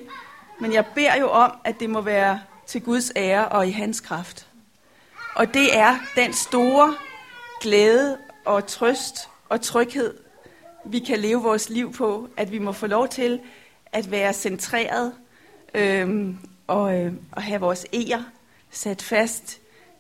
Men 0.60 0.74
jeg 0.74 0.86
beder 0.96 1.16
jo 1.16 1.30
om, 1.30 1.52
at 1.64 1.80
det 1.80 1.90
må 1.90 2.02
være 2.02 2.42
til 2.68 2.82
Guds 2.82 3.12
ære 3.16 3.48
og 3.48 3.68
i 3.68 3.72
hans 3.72 4.00
kraft. 4.00 4.48
Og 5.36 5.54
det 5.54 5.78
er 5.78 5.96
den 6.16 6.34
store 6.34 6.96
glæde 7.62 8.18
og 8.46 8.68
trøst 8.68 9.30
og 9.50 9.62
tryghed, 9.62 10.14
vi 10.86 11.00
kan 11.00 11.20
leve 11.20 11.42
vores 11.42 11.70
liv 11.70 11.94
på, 11.94 12.30
at 12.38 12.52
vi 12.52 12.60
må 12.60 12.72
få 12.72 12.88
lov 12.88 13.08
til 13.08 13.40
at 13.92 14.12
være 14.12 14.34
centreret 14.34 15.14
øhm, 15.74 16.38
og, 16.68 17.00
øh, 17.00 17.14
og 17.32 17.44
have 17.44 17.62
vores 17.62 17.86
ære 17.94 18.26
sat 18.72 19.02
fast 19.02 19.60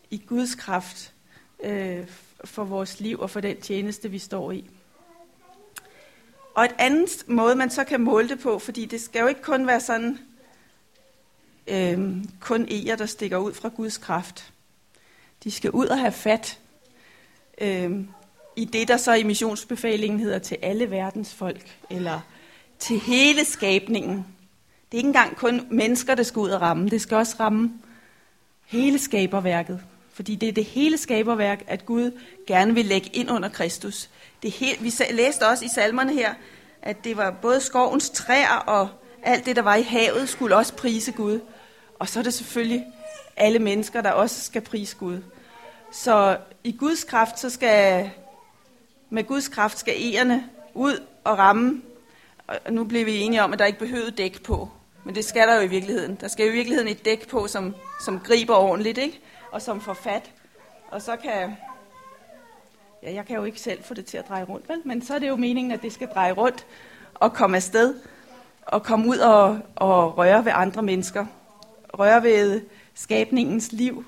i 0.09 0.17
Guds 0.27 0.55
kraft 0.55 1.13
øh, 1.63 2.07
for 2.45 2.63
vores 2.63 2.99
liv 2.99 3.19
og 3.19 3.29
for 3.29 3.39
den 3.39 3.61
tjeneste, 3.61 4.11
vi 4.11 4.19
står 4.19 4.51
i. 4.51 4.69
Og 6.55 6.65
et 6.65 6.75
andet 6.77 7.23
måde, 7.27 7.55
man 7.55 7.69
så 7.69 7.83
kan 7.83 8.01
måle 8.01 8.29
det 8.29 8.39
på, 8.39 8.59
fordi 8.59 8.85
det 8.85 9.01
skal 9.01 9.21
jo 9.21 9.27
ikke 9.27 9.41
kun 9.41 9.67
være 9.67 9.79
sådan, 9.79 10.19
øh, 11.67 12.25
kun 12.39 12.67
eger, 12.69 12.95
der 12.95 13.05
stikker 13.05 13.37
ud 13.37 13.53
fra 13.53 13.69
Guds 13.69 13.97
kraft. 13.97 14.53
De 15.43 15.51
skal 15.51 15.71
ud 15.71 15.87
og 15.87 15.99
have 15.99 16.11
fat 16.11 16.59
øh, 17.61 17.91
i 18.55 18.65
det, 18.65 18.87
der 18.87 18.97
så 18.97 19.13
i 19.13 19.23
missionsbefalingen 19.23 20.19
hedder 20.19 20.39
til 20.39 20.57
alle 20.61 20.91
verdens 20.91 21.33
folk, 21.33 21.77
eller 21.89 22.21
til 22.79 22.99
hele 22.99 23.45
skabningen. 23.45 24.25
Det 24.91 24.97
er 24.97 24.97
ikke 24.97 25.07
engang 25.07 25.35
kun 25.35 25.67
mennesker, 25.71 26.15
der 26.15 26.23
skal 26.23 26.39
ud 26.39 26.49
og 26.49 26.61
ramme. 26.61 26.89
Det 26.89 27.01
skal 27.01 27.17
også 27.17 27.35
ramme 27.39 27.71
hele 28.65 28.99
skaberværket. 28.99 29.81
Fordi 30.13 30.35
det 30.35 30.49
er 30.49 30.53
det 30.53 30.65
hele 30.65 30.97
skaberværk, 30.97 31.63
at 31.67 31.85
Gud 31.85 32.19
gerne 32.47 32.73
vil 32.73 32.85
lægge 32.85 33.09
ind 33.13 33.31
under 33.31 33.49
Kristus. 33.49 34.09
Det 34.43 34.51
helt, 34.51 34.83
vi 34.83 34.93
læste 35.11 35.47
også 35.47 35.65
i 35.65 35.69
salmerne 35.75 36.13
her, 36.13 36.33
at 36.81 37.03
det 37.03 37.17
var 37.17 37.31
både 37.31 37.61
skovens 37.61 38.09
træer 38.09 38.63
og 38.67 38.89
alt 39.23 39.45
det, 39.45 39.55
der 39.55 39.61
var 39.61 39.75
i 39.75 39.81
havet, 39.81 40.29
skulle 40.29 40.55
også 40.55 40.73
prise 40.73 41.11
Gud. 41.11 41.39
Og 41.99 42.09
så 42.09 42.19
er 42.19 42.23
det 42.23 42.33
selvfølgelig 42.33 42.85
alle 43.35 43.59
mennesker, 43.59 44.01
der 44.01 44.11
også 44.11 44.41
skal 44.41 44.61
prise 44.61 44.95
Gud. 44.95 45.21
Så 45.91 46.37
i 46.63 46.71
Guds 46.71 47.03
kraft, 47.03 47.39
så 47.39 47.49
skal 47.49 48.09
med 49.09 49.23
Guds 49.23 49.47
kraft 49.47 49.79
skal 49.79 49.93
egerne 49.97 50.49
ud 50.73 51.03
og 51.23 51.37
ramme. 51.37 51.81
Og 52.65 52.73
nu 52.73 52.83
blev 52.83 53.05
vi 53.05 53.17
enige 53.17 53.43
om, 53.43 53.53
at 53.53 53.59
der 53.59 53.65
ikke 53.65 53.79
behøvede 53.79 54.11
dæk 54.11 54.43
på. 54.43 54.69
Men 55.03 55.15
det 55.15 55.25
skal 55.25 55.47
der 55.47 55.55
jo 55.55 55.61
i 55.61 55.67
virkeligheden. 55.67 56.15
Der 56.21 56.27
skal 56.27 56.45
jo 56.45 56.51
i 56.51 56.55
virkeligheden 56.55 56.91
et 56.91 57.05
dæk 57.05 57.27
på, 57.27 57.47
som, 57.47 57.75
som 58.01 58.19
griber 58.19 58.55
ordentligt, 58.55 58.97
ikke? 58.97 59.19
og 59.51 59.61
som 59.61 59.81
får 59.81 59.93
fat. 59.93 60.31
Og 60.87 61.01
så 61.01 61.15
kan... 61.15 61.57
Ja, 63.03 63.13
jeg 63.13 63.25
kan 63.25 63.35
jo 63.35 63.43
ikke 63.43 63.59
selv 63.59 63.83
få 63.83 63.93
det 63.93 64.05
til 64.05 64.17
at 64.17 64.29
dreje 64.29 64.43
rundt, 64.43 64.69
vel? 64.69 64.81
Men 64.85 65.01
så 65.01 65.15
er 65.15 65.19
det 65.19 65.27
jo 65.27 65.35
meningen, 65.35 65.71
at 65.71 65.81
det 65.81 65.93
skal 65.93 66.07
dreje 66.07 66.31
rundt 66.31 66.65
og 67.13 67.33
komme 67.33 67.57
afsted. 67.57 67.95
Og 68.61 68.83
komme 68.83 69.09
ud 69.09 69.17
og, 69.17 69.59
og 69.75 70.17
røre 70.17 70.45
ved 70.45 70.51
andre 70.55 70.83
mennesker. 70.83 71.25
Røre 71.93 72.23
ved 72.23 72.61
skabningens 72.93 73.71
liv. 73.71 74.05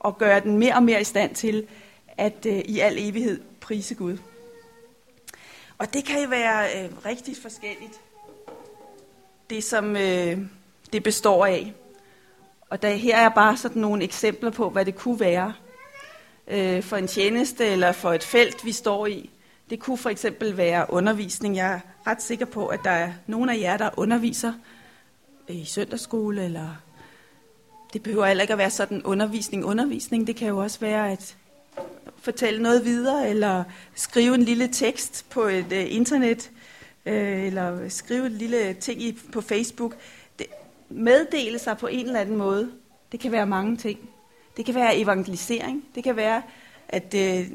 Og 0.00 0.18
gøre 0.18 0.40
den 0.40 0.58
mere 0.58 0.74
og 0.74 0.82
mere 0.82 1.00
i 1.00 1.04
stand 1.04 1.34
til 1.34 1.66
at 2.16 2.46
øh, 2.46 2.58
i 2.64 2.80
al 2.80 2.94
evighed 2.98 3.40
prise 3.60 3.94
Gud. 3.94 4.18
Og 5.80 5.94
det 5.94 6.04
kan 6.04 6.22
jo 6.22 6.28
være 6.28 6.84
øh, 6.84 6.90
rigtig 7.06 7.36
forskelligt. 7.42 8.00
Det 9.50 9.64
som 9.64 9.96
øh, 9.96 10.38
det 10.92 11.02
består 11.02 11.46
af. 11.46 11.72
Og 12.70 12.82
der, 12.82 12.90
her 12.90 13.16
er 13.16 13.28
bare 13.28 13.56
sådan 13.56 13.82
nogle 13.82 14.04
eksempler 14.04 14.50
på, 14.50 14.70
hvad 14.70 14.84
det 14.84 14.96
kunne 14.96 15.20
være 15.20 15.52
øh, 16.48 16.82
for 16.82 16.96
en 16.96 17.06
tjeneste 17.06 17.66
eller 17.66 17.92
for 17.92 18.12
et 18.12 18.22
felt, 18.22 18.64
vi 18.64 18.72
står 18.72 19.06
i. 19.06 19.30
Det 19.70 19.80
kunne 19.80 19.98
for 19.98 20.10
eksempel 20.10 20.56
være 20.56 20.86
undervisning. 20.88 21.56
Jeg 21.56 21.72
er 21.72 21.80
ret 22.06 22.22
sikker 22.22 22.46
på, 22.46 22.66
at 22.66 22.80
der 22.84 22.90
er 22.90 23.12
nogle 23.26 23.52
af 23.52 23.60
jer, 23.60 23.76
der 23.76 23.90
underviser 23.96 24.52
øh, 25.48 25.56
i 25.56 25.64
søndagsskole, 25.64 26.44
eller 26.44 26.68
det 27.92 28.02
behøver 28.02 28.26
heller 28.26 28.42
ikke 28.42 28.52
at 28.52 28.58
være 28.58 28.70
sådan 28.70 29.02
undervisning. 29.02 29.64
Undervisning, 29.64 30.26
det 30.26 30.36
kan 30.36 30.48
jo 30.48 30.58
også 30.58 30.80
være 30.80 31.12
at 31.12 31.36
fortælle 32.22 32.62
noget 32.62 32.84
videre, 32.84 33.28
eller 33.28 33.64
skrive 33.94 34.34
en 34.34 34.42
lille 34.42 34.68
tekst 34.72 35.26
på 35.30 35.42
et 35.42 35.72
øh, 35.72 35.94
internet, 35.94 36.50
øh, 37.06 37.44
eller 37.44 37.88
skrive 37.88 38.26
en 38.26 38.32
lille 38.32 38.74
ting 38.74 39.02
i, 39.02 39.18
på 39.32 39.40
Facebook 39.40 39.96
Det, 40.38 40.46
meddele 40.88 41.58
sig 41.58 41.78
på 41.78 41.86
en 41.86 42.06
eller 42.06 42.20
anden 42.20 42.36
måde. 42.36 42.70
Det 43.12 43.20
kan 43.20 43.32
være 43.32 43.46
mange 43.46 43.76
ting. 43.76 43.98
Det 44.56 44.64
kan 44.64 44.74
være 44.74 44.96
evangelisering. 44.96 45.84
Det 45.94 46.04
kan 46.04 46.16
være, 46.16 46.42
at 46.88 47.14
øh, 47.14 47.46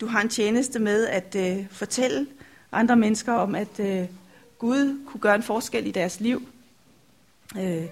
du 0.00 0.06
har 0.06 0.20
en 0.20 0.28
tjeneste 0.28 0.78
med 0.78 1.06
at 1.06 1.34
øh, 1.34 1.66
fortælle 1.70 2.26
andre 2.72 2.96
mennesker 2.96 3.32
om, 3.32 3.54
at 3.54 3.80
øh, 3.80 4.04
Gud 4.58 5.06
kunne 5.06 5.20
gøre 5.20 5.34
en 5.34 5.42
forskel 5.42 5.86
i 5.86 5.90
deres 5.90 6.20
liv. 6.20 6.48
Øh, 7.58 7.84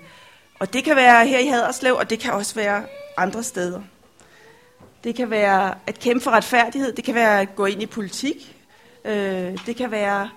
og 0.58 0.72
det 0.72 0.84
kan 0.84 0.96
være 0.96 1.26
her 1.26 1.38
i 1.38 1.46
Haderslev, 1.46 1.94
og 1.94 2.10
det 2.10 2.18
kan 2.18 2.32
også 2.32 2.54
være 2.54 2.84
andre 3.16 3.42
steder. 3.42 3.82
Det 5.04 5.14
kan 5.14 5.30
være 5.30 5.74
at 5.86 5.98
kæmpe 5.98 6.24
for 6.24 6.30
retfærdighed. 6.30 6.92
Det 6.92 7.04
kan 7.04 7.14
være 7.14 7.40
at 7.40 7.56
gå 7.56 7.66
ind 7.66 7.82
i 7.82 7.86
politik. 7.86 8.56
Øh, 9.04 9.58
det 9.66 9.76
kan 9.76 9.90
være 9.90 10.30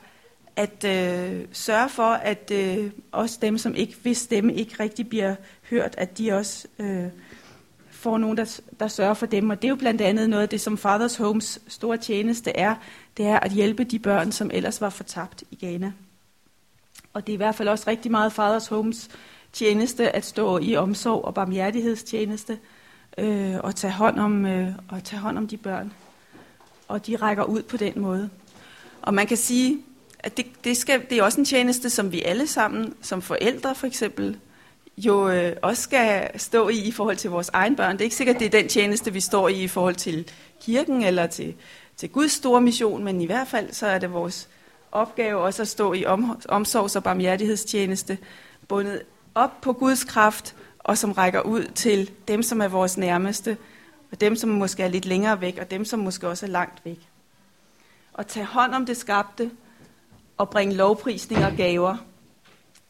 at 0.55 0.83
øh, 0.83 1.45
sørge 1.51 1.89
for, 1.89 2.11
at 2.11 2.51
øh, 2.51 2.91
også 3.11 3.39
dem, 3.41 3.57
som 3.57 3.75
ikke 3.75 3.95
hvis 4.01 4.17
stemme 4.17 4.53
ikke 4.53 4.75
rigtig 4.79 5.09
bliver 5.09 5.35
hørt, 5.69 5.95
at 5.97 6.17
de 6.17 6.31
også 6.31 6.67
øh, 6.79 7.05
får 7.91 8.17
nogen, 8.17 8.37
der, 8.37 8.59
der 8.79 8.87
sørger 8.87 9.13
for 9.13 9.25
dem. 9.25 9.49
Og 9.49 9.61
det 9.61 9.67
er 9.67 9.69
jo 9.69 9.75
blandt 9.75 10.01
andet 10.01 10.29
noget 10.29 10.43
af 10.43 10.49
det, 10.49 10.61
som 10.61 10.77
Fathers 10.77 11.15
Homes 11.15 11.59
store 11.67 11.97
tjeneste 11.97 12.51
er, 12.51 12.75
det 13.17 13.25
er 13.25 13.39
at 13.39 13.51
hjælpe 13.51 13.83
de 13.83 13.99
børn, 13.99 14.31
som 14.31 14.51
ellers 14.53 14.81
var 14.81 14.89
fortabt 14.89 15.43
i 15.51 15.55
Ghana. 15.55 15.91
Og 17.13 17.27
det 17.27 17.33
er 17.33 17.35
i 17.35 17.37
hvert 17.37 17.55
fald 17.55 17.69
også 17.69 17.83
rigtig 17.87 18.11
meget 18.11 18.33
Fathers 18.33 18.67
Homes 18.67 19.09
tjeneste 19.53 20.15
at 20.15 20.25
stå 20.25 20.57
i 20.57 20.75
omsorg 20.75 21.25
og 21.25 21.33
barmhjertighedstjeneste 21.33 22.57
øh, 23.19 23.55
og 23.63 23.75
tage 23.75 23.93
hånd 23.93 24.19
om 24.19 24.45
øh, 24.45 24.71
og 24.89 25.03
tage 25.03 25.19
hånd 25.19 25.37
om 25.37 25.47
de 25.47 25.57
børn. 25.57 25.93
Og 26.87 27.07
de 27.07 27.15
rækker 27.15 27.43
ud 27.43 27.63
på 27.63 27.77
den 27.77 27.93
måde. 27.95 28.29
Og 29.01 29.13
man 29.13 29.27
kan 29.27 29.37
sige, 29.37 29.77
at 30.19 30.37
det, 30.37 30.45
det, 30.63 30.77
skal, 30.77 31.01
det 31.09 31.17
er 31.17 31.23
også 31.23 31.39
en 31.39 31.45
tjeneste, 31.45 31.89
som 31.89 32.11
vi 32.11 32.21
alle 32.21 32.47
sammen, 32.47 32.93
som 33.01 33.21
forældre 33.21 33.75
for 33.75 33.87
eksempel, 33.87 34.37
jo 34.97 35.29
øh, 35.29 35.55
også 35.61 35.83
skal 35.83 36.39
stå 36.39 36.69
i 36.69 36.77
i 36.77 36.91
forhold 36.91 37.17
til 37.17 37.29
vores 37.29 37.49
egen 37.53 37.75
børn. 37.75 37.91
Det 37.91 38.01
er 38.01 38.05
ikke 38.05 38.15
sikkert, 38.15 38.39
det 38.39 38.45
er 38.45 38.61
den 38.61 38.67
tjeneste, 38.67 39.13
vi 39.13 39.19
står 39.19 39.49
i 39.49 39.63
i 39.63 39.67
forhold 39.67 39.95
til 39.95 40.31
kirken 40.61 41.03
eller 41.03 41.27
til, 41.27 41.53
til 41.97 42.09
Guds 42.09 42.31
store 42.31 42.61
mission, 42.61 43.03
men 43.03 43.21
i 43.21 43.25
hvert 43.25 43.47
fald 43.47 43.73
så 43.73 43.87
er 43.87 43.99
det 43.99 44.13
vores 44.13 44.49
opgave 44.91 45.41
også 45.41 45.61
at 45.61 45.67
stå 45.67 45.93
i 45.93 46.05
om, 46.05 46.41
omsorgs- 46.49 46.95
og 46.95 47.03
barmhjertighedstjeneste, 47.03 48.17
bundet 48.67 49.01
op 49.35 49.61
på 49.61 49.73
Guds 49.73 50.03
kraft, 50.03 50.55
og 50.79 50.97
som 50.97 51.11
rækker 51.11 51.41
ud 51.41 51.63
til 51.75 52.11
dem, 52.27 52.43
som 52.43 52.61
er 52.61 52.67
vores 52.67 52.97
nærmeste, 52.97 53.57
og 54.11 54.21
dem, 54.21 54.35
som 54.35 54.49
måske 54.49 54.83
er 54.83 54.87
lidt 54.87 55.05
længere 55.05 55.41
væk, 55.41 55.57
og 55.61 55.71
dem, 55.71 55.85
som 55.85 55.99
måske 55.99 56.27
også 56.27 56.45
er 56.45 56.49
langt 56.49 56.85
væk. 56.85 56.99
Og 58.13 58.27
tage 58.27 58.45
hånd 58.45 58.73
om 58.73 58.85
det 58.85 58.97
skabte, 58.97 59.51
og 60.37 60.49
bringe 60.49 60.75
lovprisning 60.75 61.45
og 61.45 61.51
gaver. 61.57 61.97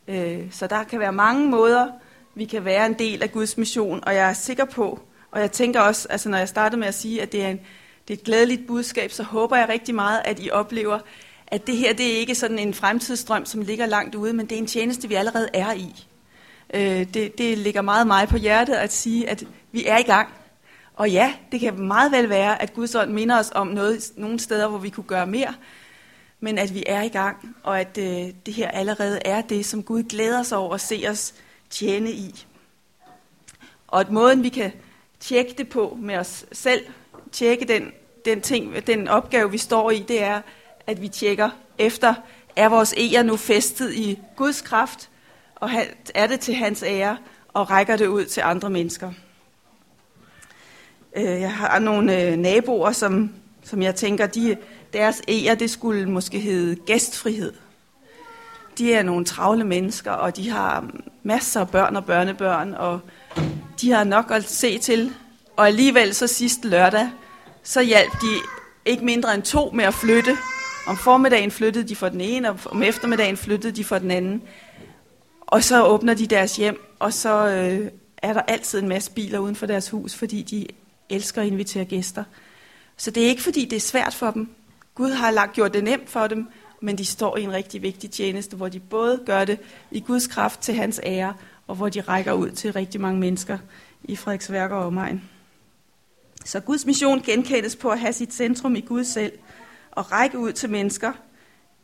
Øh, 0.08 0.52
så 0.52 0.68
der 0.68 0.84
kan 0.84 1.00
være 1.00 1.14
mange 1.14 1.50
måder, 1.50 1.88
vi 2.36 2.46
kan 2.46 2.66
være 2.66 2.86
en 2.86 2.94
del 2.94 3.24
af 3.24 3.32
Guds 3.32 3.58
mission, 3.58 4.04
og 4.04 4.16
jeg 4.16 4.30
er 4.30 4.34
sikker 4.34 4.66
på, 4.66 5.00
og 5.32 5.40
jeg 5.42 5.52
tænker 5.52 5.82
også, 5.82 6.08
altså 6.10 6.30
når 6.30 6.38
jeg 6.38 6.50
startede 6.50 6.80
med 6.80 6.88
at 6.88 6.94
sige, 6.94 7.22
at 7.22 7.32
det 7.32 7.44
er, 7.44 7.50
en, 7.50 7.60
det 8.08 8.14
er 8.14 8.18
et 8.18 8.24
glædeligt 8.24 8.68
budskab, 8.68 9.12
så 9.12 9.24
håber 9.24 9.58
jeg 9.58 9.70
rigtig 9.70 9.96
meget, 9.96 10.22
at 10.26 10.40
I 10.40 10.50
oplever, 10.50 11.00
at 11.48 11.68
det 11.68 11.78
her 11.78 11.94
det 11.94 12.14
er 12.14 12.18
ikke 12.18 12.36
sådan 12.36 12.60
en 12.60 12.74
fremtidsstrøm, 12.74 13.46
som 13.46 13.62
ligger 13.62 13.86
langt 13.86 14.16
ude, 14.16 14.34
men 14.34 14.46
det 14.46 14.56
er 14.56 14.60
en 14.60 14.68
tjeneste, 14.68 15.08
vi 15.08 15.16
allerede 15.16 15.50
er 15.54 15.74
i. 15.74 16.08
Øh, 16.74 17.14
det, 17.14 17.38
det 17.38 17.58
ligger 17.58 17.82
meget 17.82 18.08
mig 18.08 18.28
på 18.28 18.38
hjertet 18.38 18.74
at 18.74 18.94
sige, 18.94 19.30
at 19.30 19.44
vi 19.72 19.86
er 19.86 19.98
i 19.98 20.04
gang. 20.04 20.30
Og 20.94 21.12
ja, 21.12 21.34
det 21.52 21.60
kan 21.60 21.82
meget 21.82 22.12
vel 22.12 22.30
være, 22.30 22.62
at 22.62 22.74
Guds 22.74 22.96
ånd 22.96 23.12
minder 23.12 23.40
os 23.40 23.52
om 23.56 23.68
noget, 23.68 24.12
nogle 24.16 24.40
steder, 24.40 24.68
hvor 24.68 24.78
vi 24.78 24.90
kunne 24.90 25.04
gøre 25.04 25.28
mere, 25.28 25.54
men 26.40 26.58
at 26.58 26.74
vi 26.74 26.84
er 26.88 27.02
i 27.02 27.08
gang, 27.08 27.56
og 27.64 27.80
at 27.80 27.98
øh, 27.98 28.34
det 28.46 28.54
her 28.54 28.72
allerede 28.72 29.20
er 29.26 29.42
det, 29.42 29.66
som 29.66 29.84
Gud 29.84 30.04
glæder 30.04 30.44
sig 30.44 30.58
over 30.58 30.74
at 30.74 30.82
se 30.82 31.06
os 31.10 31.34
tjene 31.70 32.12
i. 32.12 32.46
Og 33.88 34.00
at 34.00 34.12
måden, 34.12 34.44
vi 34.44 34.50
kan 34.50 34.72
tjekke 35.20 35.54
det 35.58 35.70
på 35.70 35.98
med 36.02 36.18
os 36.18 36.46
selv, 36.52 36.86
tjekke 37.32 37.66
den, 37.66 37.92
den, 38.26 38.42
ting, 38.42 38.88
den 38.88 39.08
opgave, 39.08 39.52
vi 39.52 39.58
står 39.58 39.92
i, 39.92 40.00
det 40.00 40.24
er, 40.24 40.42
at 40.88 41.02
vi 41.02 41.08
tjekker 41.08 41.50
efter, 41.78 42.14
er 42.56 42.70
vores 42.70 42.94
eger 42.94 43.24
nu 43.24 43.38
festet 43.38 43.94
i 43.94 44.20
Guds 44.36 44.62
kraft, 44.62 45.10
og 45.60 45.70
er 46.16 46.28
det 46.28 46.40
til 46.40 46.56
hans 46.56 46.84
ære, 46.84 47.18
og 47.54 47.70
rækker 47.70 47.96
det 47.96 48.08
ud 48.08 48.26
til 48.26 48.42
andre 48.42 48.70
mennesker. 48.70 49.12
Øh, 51.16 51.42
jeg 51.42 51.54
har 51.54 51.80
nogle 51.80 52.24
øh, 52.24 52.38
naboer, 52.38 52.92
som, 52.92 53.34
som 53.64 53.82
jeg 53.82 53.96
tænker, 53.96 54.28
de, 54.28 54.58
deres 54.94 55.22
ære, 55.28 55.56
det 55.56 55.70
skulle 55.70 56.10
måske 56.10 56.40
hedde 56.40 56.76
gæstfrihed. 56.76 57.54
De 58.78 58.94
er 58.94 59.04
nogle 59.04 59.26
travle 59.26 59.64
mennesker, 59.64 60.12
og 60.12 60.36
de 60.36 60.50
har 60.50 60.90
masser 61.24 61.62
af 61.62 61.70
børn 61.70 61.96
og 61.96 62.06
børnebørn, 62.06 62.74
og 62.74 63.00
de 63.82 63.92
har 63.92 64.04
nok 64.04 64.32
at 64.32 64.44
se 64.44 64.78
til. 64.78 65.14
Og 65.56 65.68
alligevel 65.68 66.14
så 66.14 66.28
sidste 66.28 66.68
lørdag, 66.68 67.10
så 67.64 67.82
hjalp 67.82 68.12
de 68.12 68.28
ikke 68.86 69.06
mindre 69.06 69.34
end 69.34 69.44
to 69.44 69.72
med 69.74 69.86
at 69.86 69.94
flytte. 69.94 70.38
Om 70.88 70.98
formiddagen 70.98 71.52
flyttede 71.52 71.88
de 71.88 71.96
for 71.96 72.10
den 72.10 72.22
ene, 72.22 72.50
og 72.50 72.60
om 72.66 72.84
eftermiddagen 72.84 73.38
flyttede 73.38 73.76
de 73.76 73.84
for 73.84 74.00
den 74.00 74.12
anden. 74.12 74.42
Og 75.52 75.64
så 75.64 75.86
åbner 75.86 76.14
de 76.14 76.28
deres 76.28 76.56
hjem, 76.56 76.96
og 77.00 77.14
så 77.14 77.48
øh, 77.48 77.92
er 78.18 78.34
der 78.34 78.42
altid 78.42 78.80
en 78.80 78.90
masse 78.90 79.12
biler 79.12 79.40
uden 79.40 79.56
for 79.56 79.66
deres 79.66 79.90
hus, 79.90 80.16
fordi 80.16 80.42
de 80.42 80.68
elsker 81.10 81.42
at 81.42 81.48
invitere 81.48 81.86
gæster. 81.86 82.24
Så 82.98 83.12
det 83.12 83.24
er 83.24 83.28
ikke 83.28 83.42
fordi, 83.42 83.66
det 83.66 83.76
er 83.76 83.80
svært 83.80 84.14
for 84.14 84.32
dem. 84.32 84.50
Gud 84.96 85.12
har 85.12 85.32
lagt 85.32 85.54
gjort 85.54 85.74
det 85.74 85.84
nemt 85.84 86.10
for 86.10 86.28
dem, 86.28 86.48
men 86.82 86.98
de 86.98 87.06
står 87.06 87.38
i 87.38 87.42
en 87.42 87.54
rigtig 87.54 87.82
vigtig 87.82 88.12
tjeneste, 88.12 88.56
hvor 88.56 88.70
de 88.70 88.80
både 88.80 89.22
gør 89.26 89.46
det 89.46 89.60
i 89.92 90.00
Guds 90.00 90.28
kraft 90.28 90.60
til 90.60 90.76
hans 90.76 91.02
ære, 91.04 91.34
og 91.68 91.76
hvor 91.76 91.90
de 91.90 92.02
rækker 92.02 92.34
ud 92.34 92.50
til 92.50 92.74
rigtig 92.74 93.02
mange 93.02 93.20
mennesker 93.20 93.58
i 94.04 94.16
Frederiksværk 94.16 94.72
og 94.72 94.86
omegn. 94.86 95.24
Så 96.46 96.60
Guds 96.60 96.86
mission 96.86 97.22
genkendes 97.22 97.76
på 97.76 97.90
at 97.90 98.00
have 98.00 98.14
sit 98.14 98.34
centrum 98.34 98.76
i 98.76 98.82
Gud 98.82 99.04
selv, 99.04 99.32
og 99.92 100.12
række 100.12 100.38
ud 100.38 100.52
til 100.52 100.70
mennesker, 100.70 101.12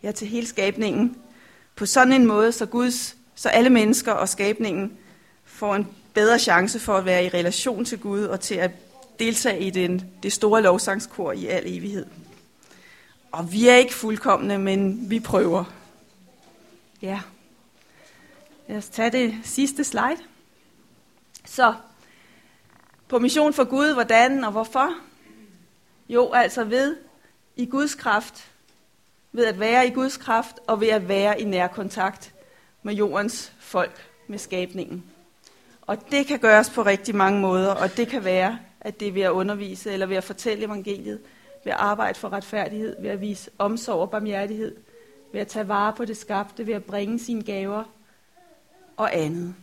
ja 0.03 0.11
til 0.11 0.27
hele 0.27 0.47
skabningen, 0.47 1.17
på 1.75 1.85
sådan 1.85 2.13
en 2.13 2.25
måde, 2.25 2.51
så, 2.51 2.65
Guds, 2.65 3.14
så 3.35 3.49
alle 3.49 3.69
mennesker 3.69 4.11
og 4.11 4.29
skabningen 4.29 4.97
får 5.43 5.75
en 5.75 5.87
bedre 6.13 6.39
chance 6.39 6.79
for 6.79 6.97
at 6.97 7.05
være 7.05 7.25
i 7.25 7.29
relation 7.29 7.85
til 7.85 7.99
Gud 7.99 8.23
og 8.23 8.39
til 8.39 8.55
at 8.55 8.71
deltage 9.19 9.61
i 9.61 9.69
den, 9.69 10.11
det 10.23 10.33
store 10.33 10.61
lovsangskor 10.61 11.31
i 11.31 11.45
al 11.45 11.63
evighed. 11.65 12.05
Og 13.31 13.51
vi 13.51 13.67
er 13.67 13.75
ikke 13.75 13.93
fuldkommende, 13.93 14.59
men 14.59 15.09
vi 15.09 15.19
prøver. 15.19 15.63
Ja. 17.01 17.21
Lad 18.67 18.77
os 18.77 18.89
tage 18.89 19.11
det 19.11 19.35
sidste 19.43 19.83
slide. 19.83 20.17
Så, 21.45 21.73
på 23.07 23.19
mission 23.19 23.53
for 23.53 23.63
Gud, 23.63 23.93
hvordan 23.93 24.43
og 24.43 24.51
hvorfor? 24.51 24.93
Jo, 26.09 26.31
altså 26.31 26.63
ved 26.63 26.97
i 27.55 27.65
Guds 27.65 27.95
kraft, 27.95 28.51
ved 29.31 29.45
at 29.45 29.59
være 29.59 29.87
i 29.87 29.91
Guds 29.91 30.17
kraft, 30.17 30.55
og 30.67 30.81
ved 30.81 30.87
at 30.87 31.07
være 31.07 31.41
i 31.41 31.43
nær 31.43 31.67
kontakt 31.67 32.34
med 32.85 32.93
jordens 32.93 33.53
folk, 33.59 34.09
med 34.27 34.37
skabningen. 34.37 35.03
Og 35.81 36.11
det 36.11 36.27
kan 36.27 36.39
gøres 36.39 36.69
på 36.69 36.81
rigtig 36.81 37.15
mange 37.15 37.39
måder, 37.41 37.71
og 37.71 37.97
det 37.97 38.07
kan 38.07 38.23
være, 38.23 38.59
at 38.81 38.99
det 38.99 39.07
er 39.07 39.11
ved 39.11 39.21
at 39.21 39.29
undervise 39.29 39.91
eller 39.91 40.05
ved 40.05 40.15
at 40.15 40.23
fortælle 40.23 40.65
evangeliet. 40.65 41.19
ved 41.63 41.73
at 41.73 41.79
arbejde 41.79 42.19
for 42.19 42.33
retfærdighed, 42.33 42.95
ved 43.01 43.09
at 43.09 43.21
vise 43.21 43.51
omsorg 43.57 44.01
og 44.01 44.09
barmhjertighed, 44.09 44.75
ved 45.33 45.41
at 45.41 45.47
tage 45.47 45.67
vare 45.67 45.93
på 45.93 46.05
det 46.05 46.17
skabte, 46.17 46.67
ved 46.67 46.73
at 46.73 46.83
bringe 46.83 47.19
sine 47.19 47.43
gaver 47.43 47.83
og 48.97 49.15
andet. 49.15 49.55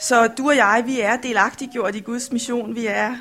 Så 0.00 0.26
du 0.38 0.48
og 0.48 0.56
jeg, 0.56 0.82
vi 0.86 1.00
er 1.00 1.16
delagtiggjort 1.16 1.94
i 1.94 2.00
Guds 2.00 2.32
mission. 2.32 2.74
Vi 2.74 2.86
er 2.86 3.16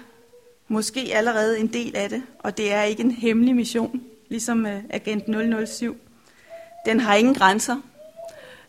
måske 0.67 1.11
allerede 1.13 1.59
en 1.59 1.67
del 1.67 1.95
af 1.95 2.09
det, 2.09 2.23
og 2.39 2.57
det 2.57 2.71
er 2.73 2.83
ikke 2.83 3.03
en 3.03 3.11
hemmelig 3.11 3.55
mission, 3.55 4.03
ligesom 4.29 4.65
øh, 4.65 4.83
Agent 4.89 5.67
007. 5.69 6.06
Den 6.87 6.99
har 6.99 7.15
ingen 7.15 7.33
grænser. 7.33 7.81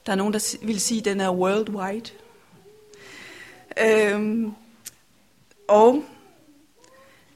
Der 0.07 0.13
er 0.13 0.17
nogen, 0.17 0.33
der 0.33 0.57
vil 0.63 0.81
sige, 0.81 0.99
at 0.99 1.05
den 1.05 1.21
er 1.21 1.31
worldwide. 1.31 2.11
Øhm, 3.81 4.53
og 5.69 6.05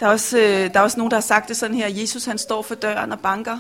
der 0.00 0.06
er, 0.06 0.10
også, 0.10 0.38
øh, 0.38 0.74
der 0.74 0.80
er 0.80 0.80
også 0.80 0.98
nogen, 0.98 1.10
der 1.10 1.16
har 1.16 1.22
sagt 1.22 1.48
det 1.48 1.56
sådan 1.56 1.76
her, 1.76 1.88
Jesus 1.88 2.24
han 2.24 2.38
står 2.38 2.62
for 2.62 2.74
døren 2.74 3.12
og 3.12 3.20
banker. 3.20 3.58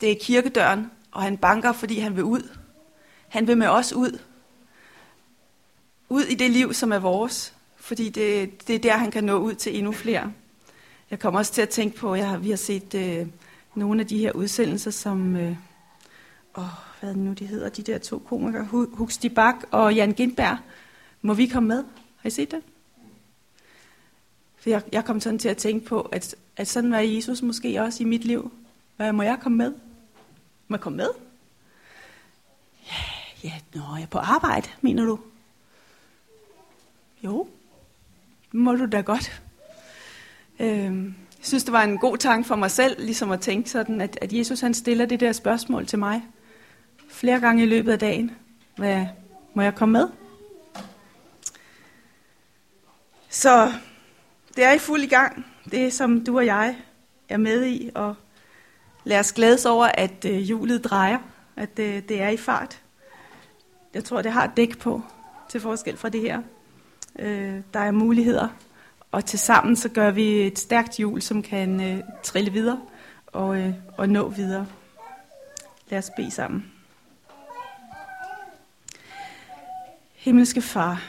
Det 0.00 0.10
er 0.10 0.16
kirkedøren, 0.20 0.90
og 1.12 1.22
han 1.22 1.38
banker, 1.38 1.72
fordi 1.72 1.98
han 1.98 2.16
vil 2.16 2.24
ud. 2.24 2.48
Han 3.28 3.46
vil 3.46 3.58
med 3.58 3.68
os 3.68 3.92
ud. 3.92 4.18
Ud 6.08 6.22
i 6.22 6.34
det 6.34 6.50
liv, 6.50 6.74
som 6.74 6.92
er 6.92 6.98
vores. 6.98 7.54
Fordi 7.76 8.08
det, 8.08 8.68
det 8.68 8.74
er 8.74 8.78
der, 8.78 8.96
han 8.96 9.10
kan 9.10 9.24
nå 9.24 9.38
ud 9.38 9.54
til 9.54 9.78
endnu 9.78 9.92
flere. 9.92 10.32
Jeg 11.10 11.18
kommer 11.18 11.40
også 11.40 11.52
til 11.52 11.62
at 11.62 11.68
tænke 11.68 11.96
på, 11.96 12.14
at 12.14 12.44
vi 12.44 12.50
har 12.50 12.56
set 12.56 12.94
øh, 12.94 13.26
nogle 13.74 14.00
af 14.00 14.06
de 14.06 14.18
her 14.18 14.32
udsendelser, 14.32 14.90
som... 14.90 15.36
Øh, 15.36 15.56
åh, 16.56 16.64
hvad 17.00 17.10
det 17.10 17.18
nu, 17.18 17.32
de 17.32 17.46
hedder? 17.46 17.68
De 17.68 17.82
der 17.82 17.98
to 17.98 18.18
komikere, 18.18 18.64
Huxti 18.92 19.28
Bak 19.28 19.54
og 19.70 19.94
Jan 19.94 20.12
Gindberg. 20.12 20.58
Må 21.22 21.34
vi 21.34 21.46
komme 21.46 21.68
med? 21.68 21.84
Har 22.16 22.26
I 22.26 22.30
set 22.30 22.50
det? 22.50 22.62
For 24.56 24.70
jeg, 24.70 24.82
jeg 24.92 25.04
kom 25.04 25.20
sådan 25.20 25.38
til 25.38 25.48
at 25.48 25.56
tænke 25.56 25.86
på, 25.86 26.00
at, 26.00 26.34
at 26.56 26.68
sådan 26.68 26.90
var 26.90 26.98
Jesus 26.98 27.42
måske 27.42 27.82
også 27.82 28.02
i 28.02 28.06
mit 28.06 28.24
liv. 28.24 28.52
Hvad, 28.96 29.12
må 29.12 29.22
jeg 29.22 29.38
komme 29.40 29.58
med? 29.58 29.72
Må 30.68 30.76
jeg 30.76 30.80
komme 30.80 30.96
med? 30.96 31.08
Ja, 32.86 33.48
ja, 33.48 33.52
nå, 33.74 33.82
jeg 33.96 34.02
er 34.02 34.06
på 34.06 34.18
arbejde, 34.18 34.68
mener 34.80 35.04
du? 35.04 35.18
Jo, 37.24 37.48
må 38.52 38.74
du 38.74 38.86
da 38.86 39.00
godt. 39.00 39.42
Øhm, 40.60 41.04
jeg 41.38 41.46
synes, 41.46 41.64
det 41.64 41.72
var 41.72 41.82
en 41.82 41.98
god 41.98 42.16
tanke 42.16 42.48
for 42.48 42.56
mig 42.56 42.70
selv, 42.70 43.04
ligesom 43.04 43.30
at 43.30 43.40
tænke 43.40 43.70
sådan, 43.70 44.00
at, 44.00 44.18
at 44.20 44.32
Jesus 44.32 44.60
han 44.60 44.74
stiller 44.74 45.06
det 45.06 45.20
der 45.20 45.32
spørgsmål 45.32 45.86
til 45.86 45.98
mig 45.98 46.22
flere 47.22 47.40
gange 47.40 47.62
i 47.62 47.66
løbet 47.66 47.92
af 47.92 47.98
dagen. 47.98 48.30
Hvad, 48.76 49.06
må 49.54 49.62
jeg 49.62 49.74
komme 49.74 49.92
med? 49.92 50.08
Så 53.28 53.72
det 54.56 54.64
er 54.64 54.72
i 54.72 54.78
fuld 54.78 55.08
gang, 55.08 55.46
det 55.70 55.92
som 55.92 56.24
du 56.24 56.36
og 56.36 56.46
jeg 56.46 56.76
er 57.28 57.36
med 57.36 57.66
i, 57.66 57.90
og 57.94 58.14
lad 59.04 59.18
os 59.18 59.32
glædes 59.32 59.66
over, 59.66 59.86
at 59.86 60.24
øh, 60.24 60.36
hjulet 60.36 60.84
drejer, 60.84 61.18
at 61.56 61.78
øh, 61.78 62.02
det 62.08 62.22
er 62.22 62.28
i 62.28 62.36
fart. 62.36 62.80
Jeg 63.94 64.04
tror, 64.04 64.22
det 64.22 64.32
har 64.32 64.52
dæk 64.56 64.78
på, 64.78 65.02
til 65.48 65.60
forskel 65.60 65.96
fra 65.96 66.08
det 66.08 66.20
her. 66.20 66.42
Øh, 67.18 67.60
der 67.74 67.80
er 67.80 67.90
muligheder, 67.90 68.48
og 69.12 69.24
til 69.24 69.38
sammen 69.38 69.76
så 69.76 69.88
gør 69.88 70.10
vi 70.10 70.46
et 70.46 70.58
stærkt 70.58 70.96
hjul, 70.96 71.22
som 71.22 71.42
kan 71.42 71.80
øh, 71.80 72.02
trille 72.22 72.52
videre 72.52 72.80
og, 73.26 73.58
øh, 73.58 73.74
og 73.96 74.08
nå 74.08 74.28
videre. 74.28 74.66
Lad 75.88 75.98
os 75.98 76.10
bede 76.16 76.30
sammen. 76.30 76.71
Himmelske 80.22 80.62
Far, 80.62 81.02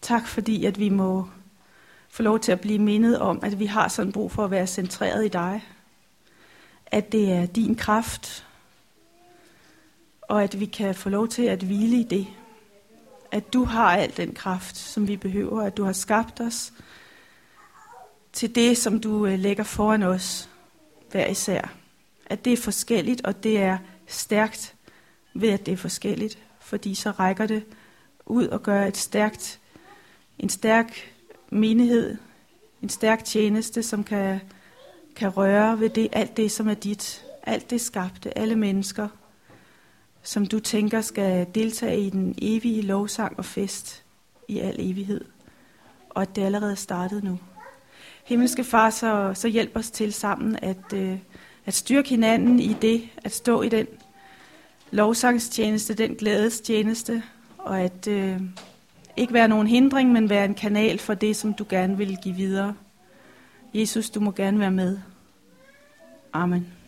tak 0.00 0.26
fordi 0.26 0.64
at 0.64 0.78
vi 0.78 0.88
må 0.88 1.28
få 2.08 2.22
lov 2.22 2.40
til 2.40 2.52
at 2.52 2.60
blive 2.60 2.78
mindet 2.78 3.18
om, 3.18 3.40
at 3.42 3.58
vi 3.58 3.66
har 3.66 3.88
sådan 3.88 4.12
brug 4.12 4.32
for 4.32 4.44
at 4.44 4.50
være 4.50 4.66
centreret 4.66 5.24
i 5.24 5.28
dig. 5.28 5.64
At 6.86 7.12
det 7.12 7.32
er 7.32 7.46
din 7.46 7.76
kraft, 7.76 8.46
og 10.22 10.42
at 10.42 10.60
vi 10.60 10.66
kan 10.66 10.94
få 10.94 11.08
lov 11.08 11.28
til 11.28 11.42
at 11.42 11.62
hvile 11.62 11.96
i 11.96 12.02
det. 12.02 12.26
At 13.30 13.52
du 13.52 13.64
har 13.64 13.96
al 13.96 14.16
den 14.16 14.34
kraft, 14.34 14.76
som 14.76 15.08
vi 15.08 15.16
behøver, 15.16 15.62
at 15.62 15.76
du 15.76 15.84
har 15.84 15.92
skabt 15.92 16.40
os 16.40 16.72
til 18.32 18.54
det, 18.54 18.78
som 18.78 19.00
du 19.00 19.26
øh, 19.26 19.38
lægger 19.38 19.64
foran 19.64 20.02
os 20.02 20.48
hver 21.10 21.26
især. 21.26 21.72
At 22.26 22.44
det 22.44 22.52
er 22.52 22.56
forskelligt, 22.56 23.24
og 23.24 23.42
det 23.42 23.58
er 23.58 23.78
stærkt 24.06 24.74
ved, 25.34 25.48
at 25.48 25.66
det 25.66 25.72
er 25.72 25.76
forskelligt, 25.76 26.38
fordi 26.60 26.94
så 26.94 27.10
rækker 27.10 27.46
det 27.46 27.64
ud 28.26 28.46
og 28.46 28.62
gøre 28.62 28.88
et 28.88 28.96
stærkt, 28.96 29.60
en 30.38 30.48
stærk 30.48 31.14
menighed, 31.50 32.16
en 32.82 32.88
stærk 32.88 33.24
tjeneste, 33.24 33.82
som 33.82 34.04
kan, 34.04 34.40
kan 35.16 35.28
røre 35.28 35.80
ved 35.80 35.88
det, 35.90 36.08
alt 36.12 36.36
det, 36.36 36.52
som 36.52 36.68
er 36.68 36.74
dit, 36.74 37.24
alt 37.42 37.70
det 37.70 37.80
skabte, 37.80 38.38
alle 38.38 38.56
mennesker, 38.56 39.08
som 40.22 40.46
du 40.46 40.60
tænker 40.60 41.00
skal 41.00 41.46
deltage 41.54 42.00
i 42.00 42.10
den 42.10 42.34
evige 42.42 42.82
lovsang 42.82 43.38
og 43.38 43.44
fest 43.44 44.02
i 44.48 44.58
al 44.58 44.76
evighed, 44.78 45.24
og 46.10 46.22
at 46.22 46.36
det 46.36 46.42
allerede 46.42 46.72
er 46.72 46.76
startet 46.76 47.24
nu. 47.24 47.38
Himmelske 48.24 48.64
Far, 48.64 48.90
så, 48.90 49.32
så 49.34 49.48
hjælp 49.48 49.76
os 49.76 49.90
til 49.90 50.12
sammen 50.12 50.58
at, 50.62 50.92
øh, 50.94 51.18
at 51.66 51.74
styrke 51.74 52.08
hinanden 52.08 52.60
i 52.60 52.76
det, 52.82 53.08
at 53.16 53.32
stå 53.32 53.62
i 53.62 53.68
den 53.68 53.86
lovsangstjeneste, 54.90 55.94
den 55.94 56.14
glædestjeneste, 56.14 57.22
og 57.64 57.80
at 57.80 58.08
øh, 58.08 58.40
ikke 59.16 59.32
være 59.32 59.48
nogen 59.48 59.66
hindring, 59.66 60.12
men 60.12 60.30
være 60.30 60.44
en 60.44 60.54
kanal 60.54 60.98
for 60.98 61.14
det, 61.14 61.36
som 61.36 61.54
du 61.54 61.66
gerne 61.68 61.96
vil 61.96 62.16
give 62.22 62.34
videre. 62.34 62.74
Jesus, 63.74 64.10
du 64.10 64.20
må 64.20 64.30
gerne 64.30 64.58
være 64.58 64.70
med. 64.70 64.98
Amen. 66.32 66.83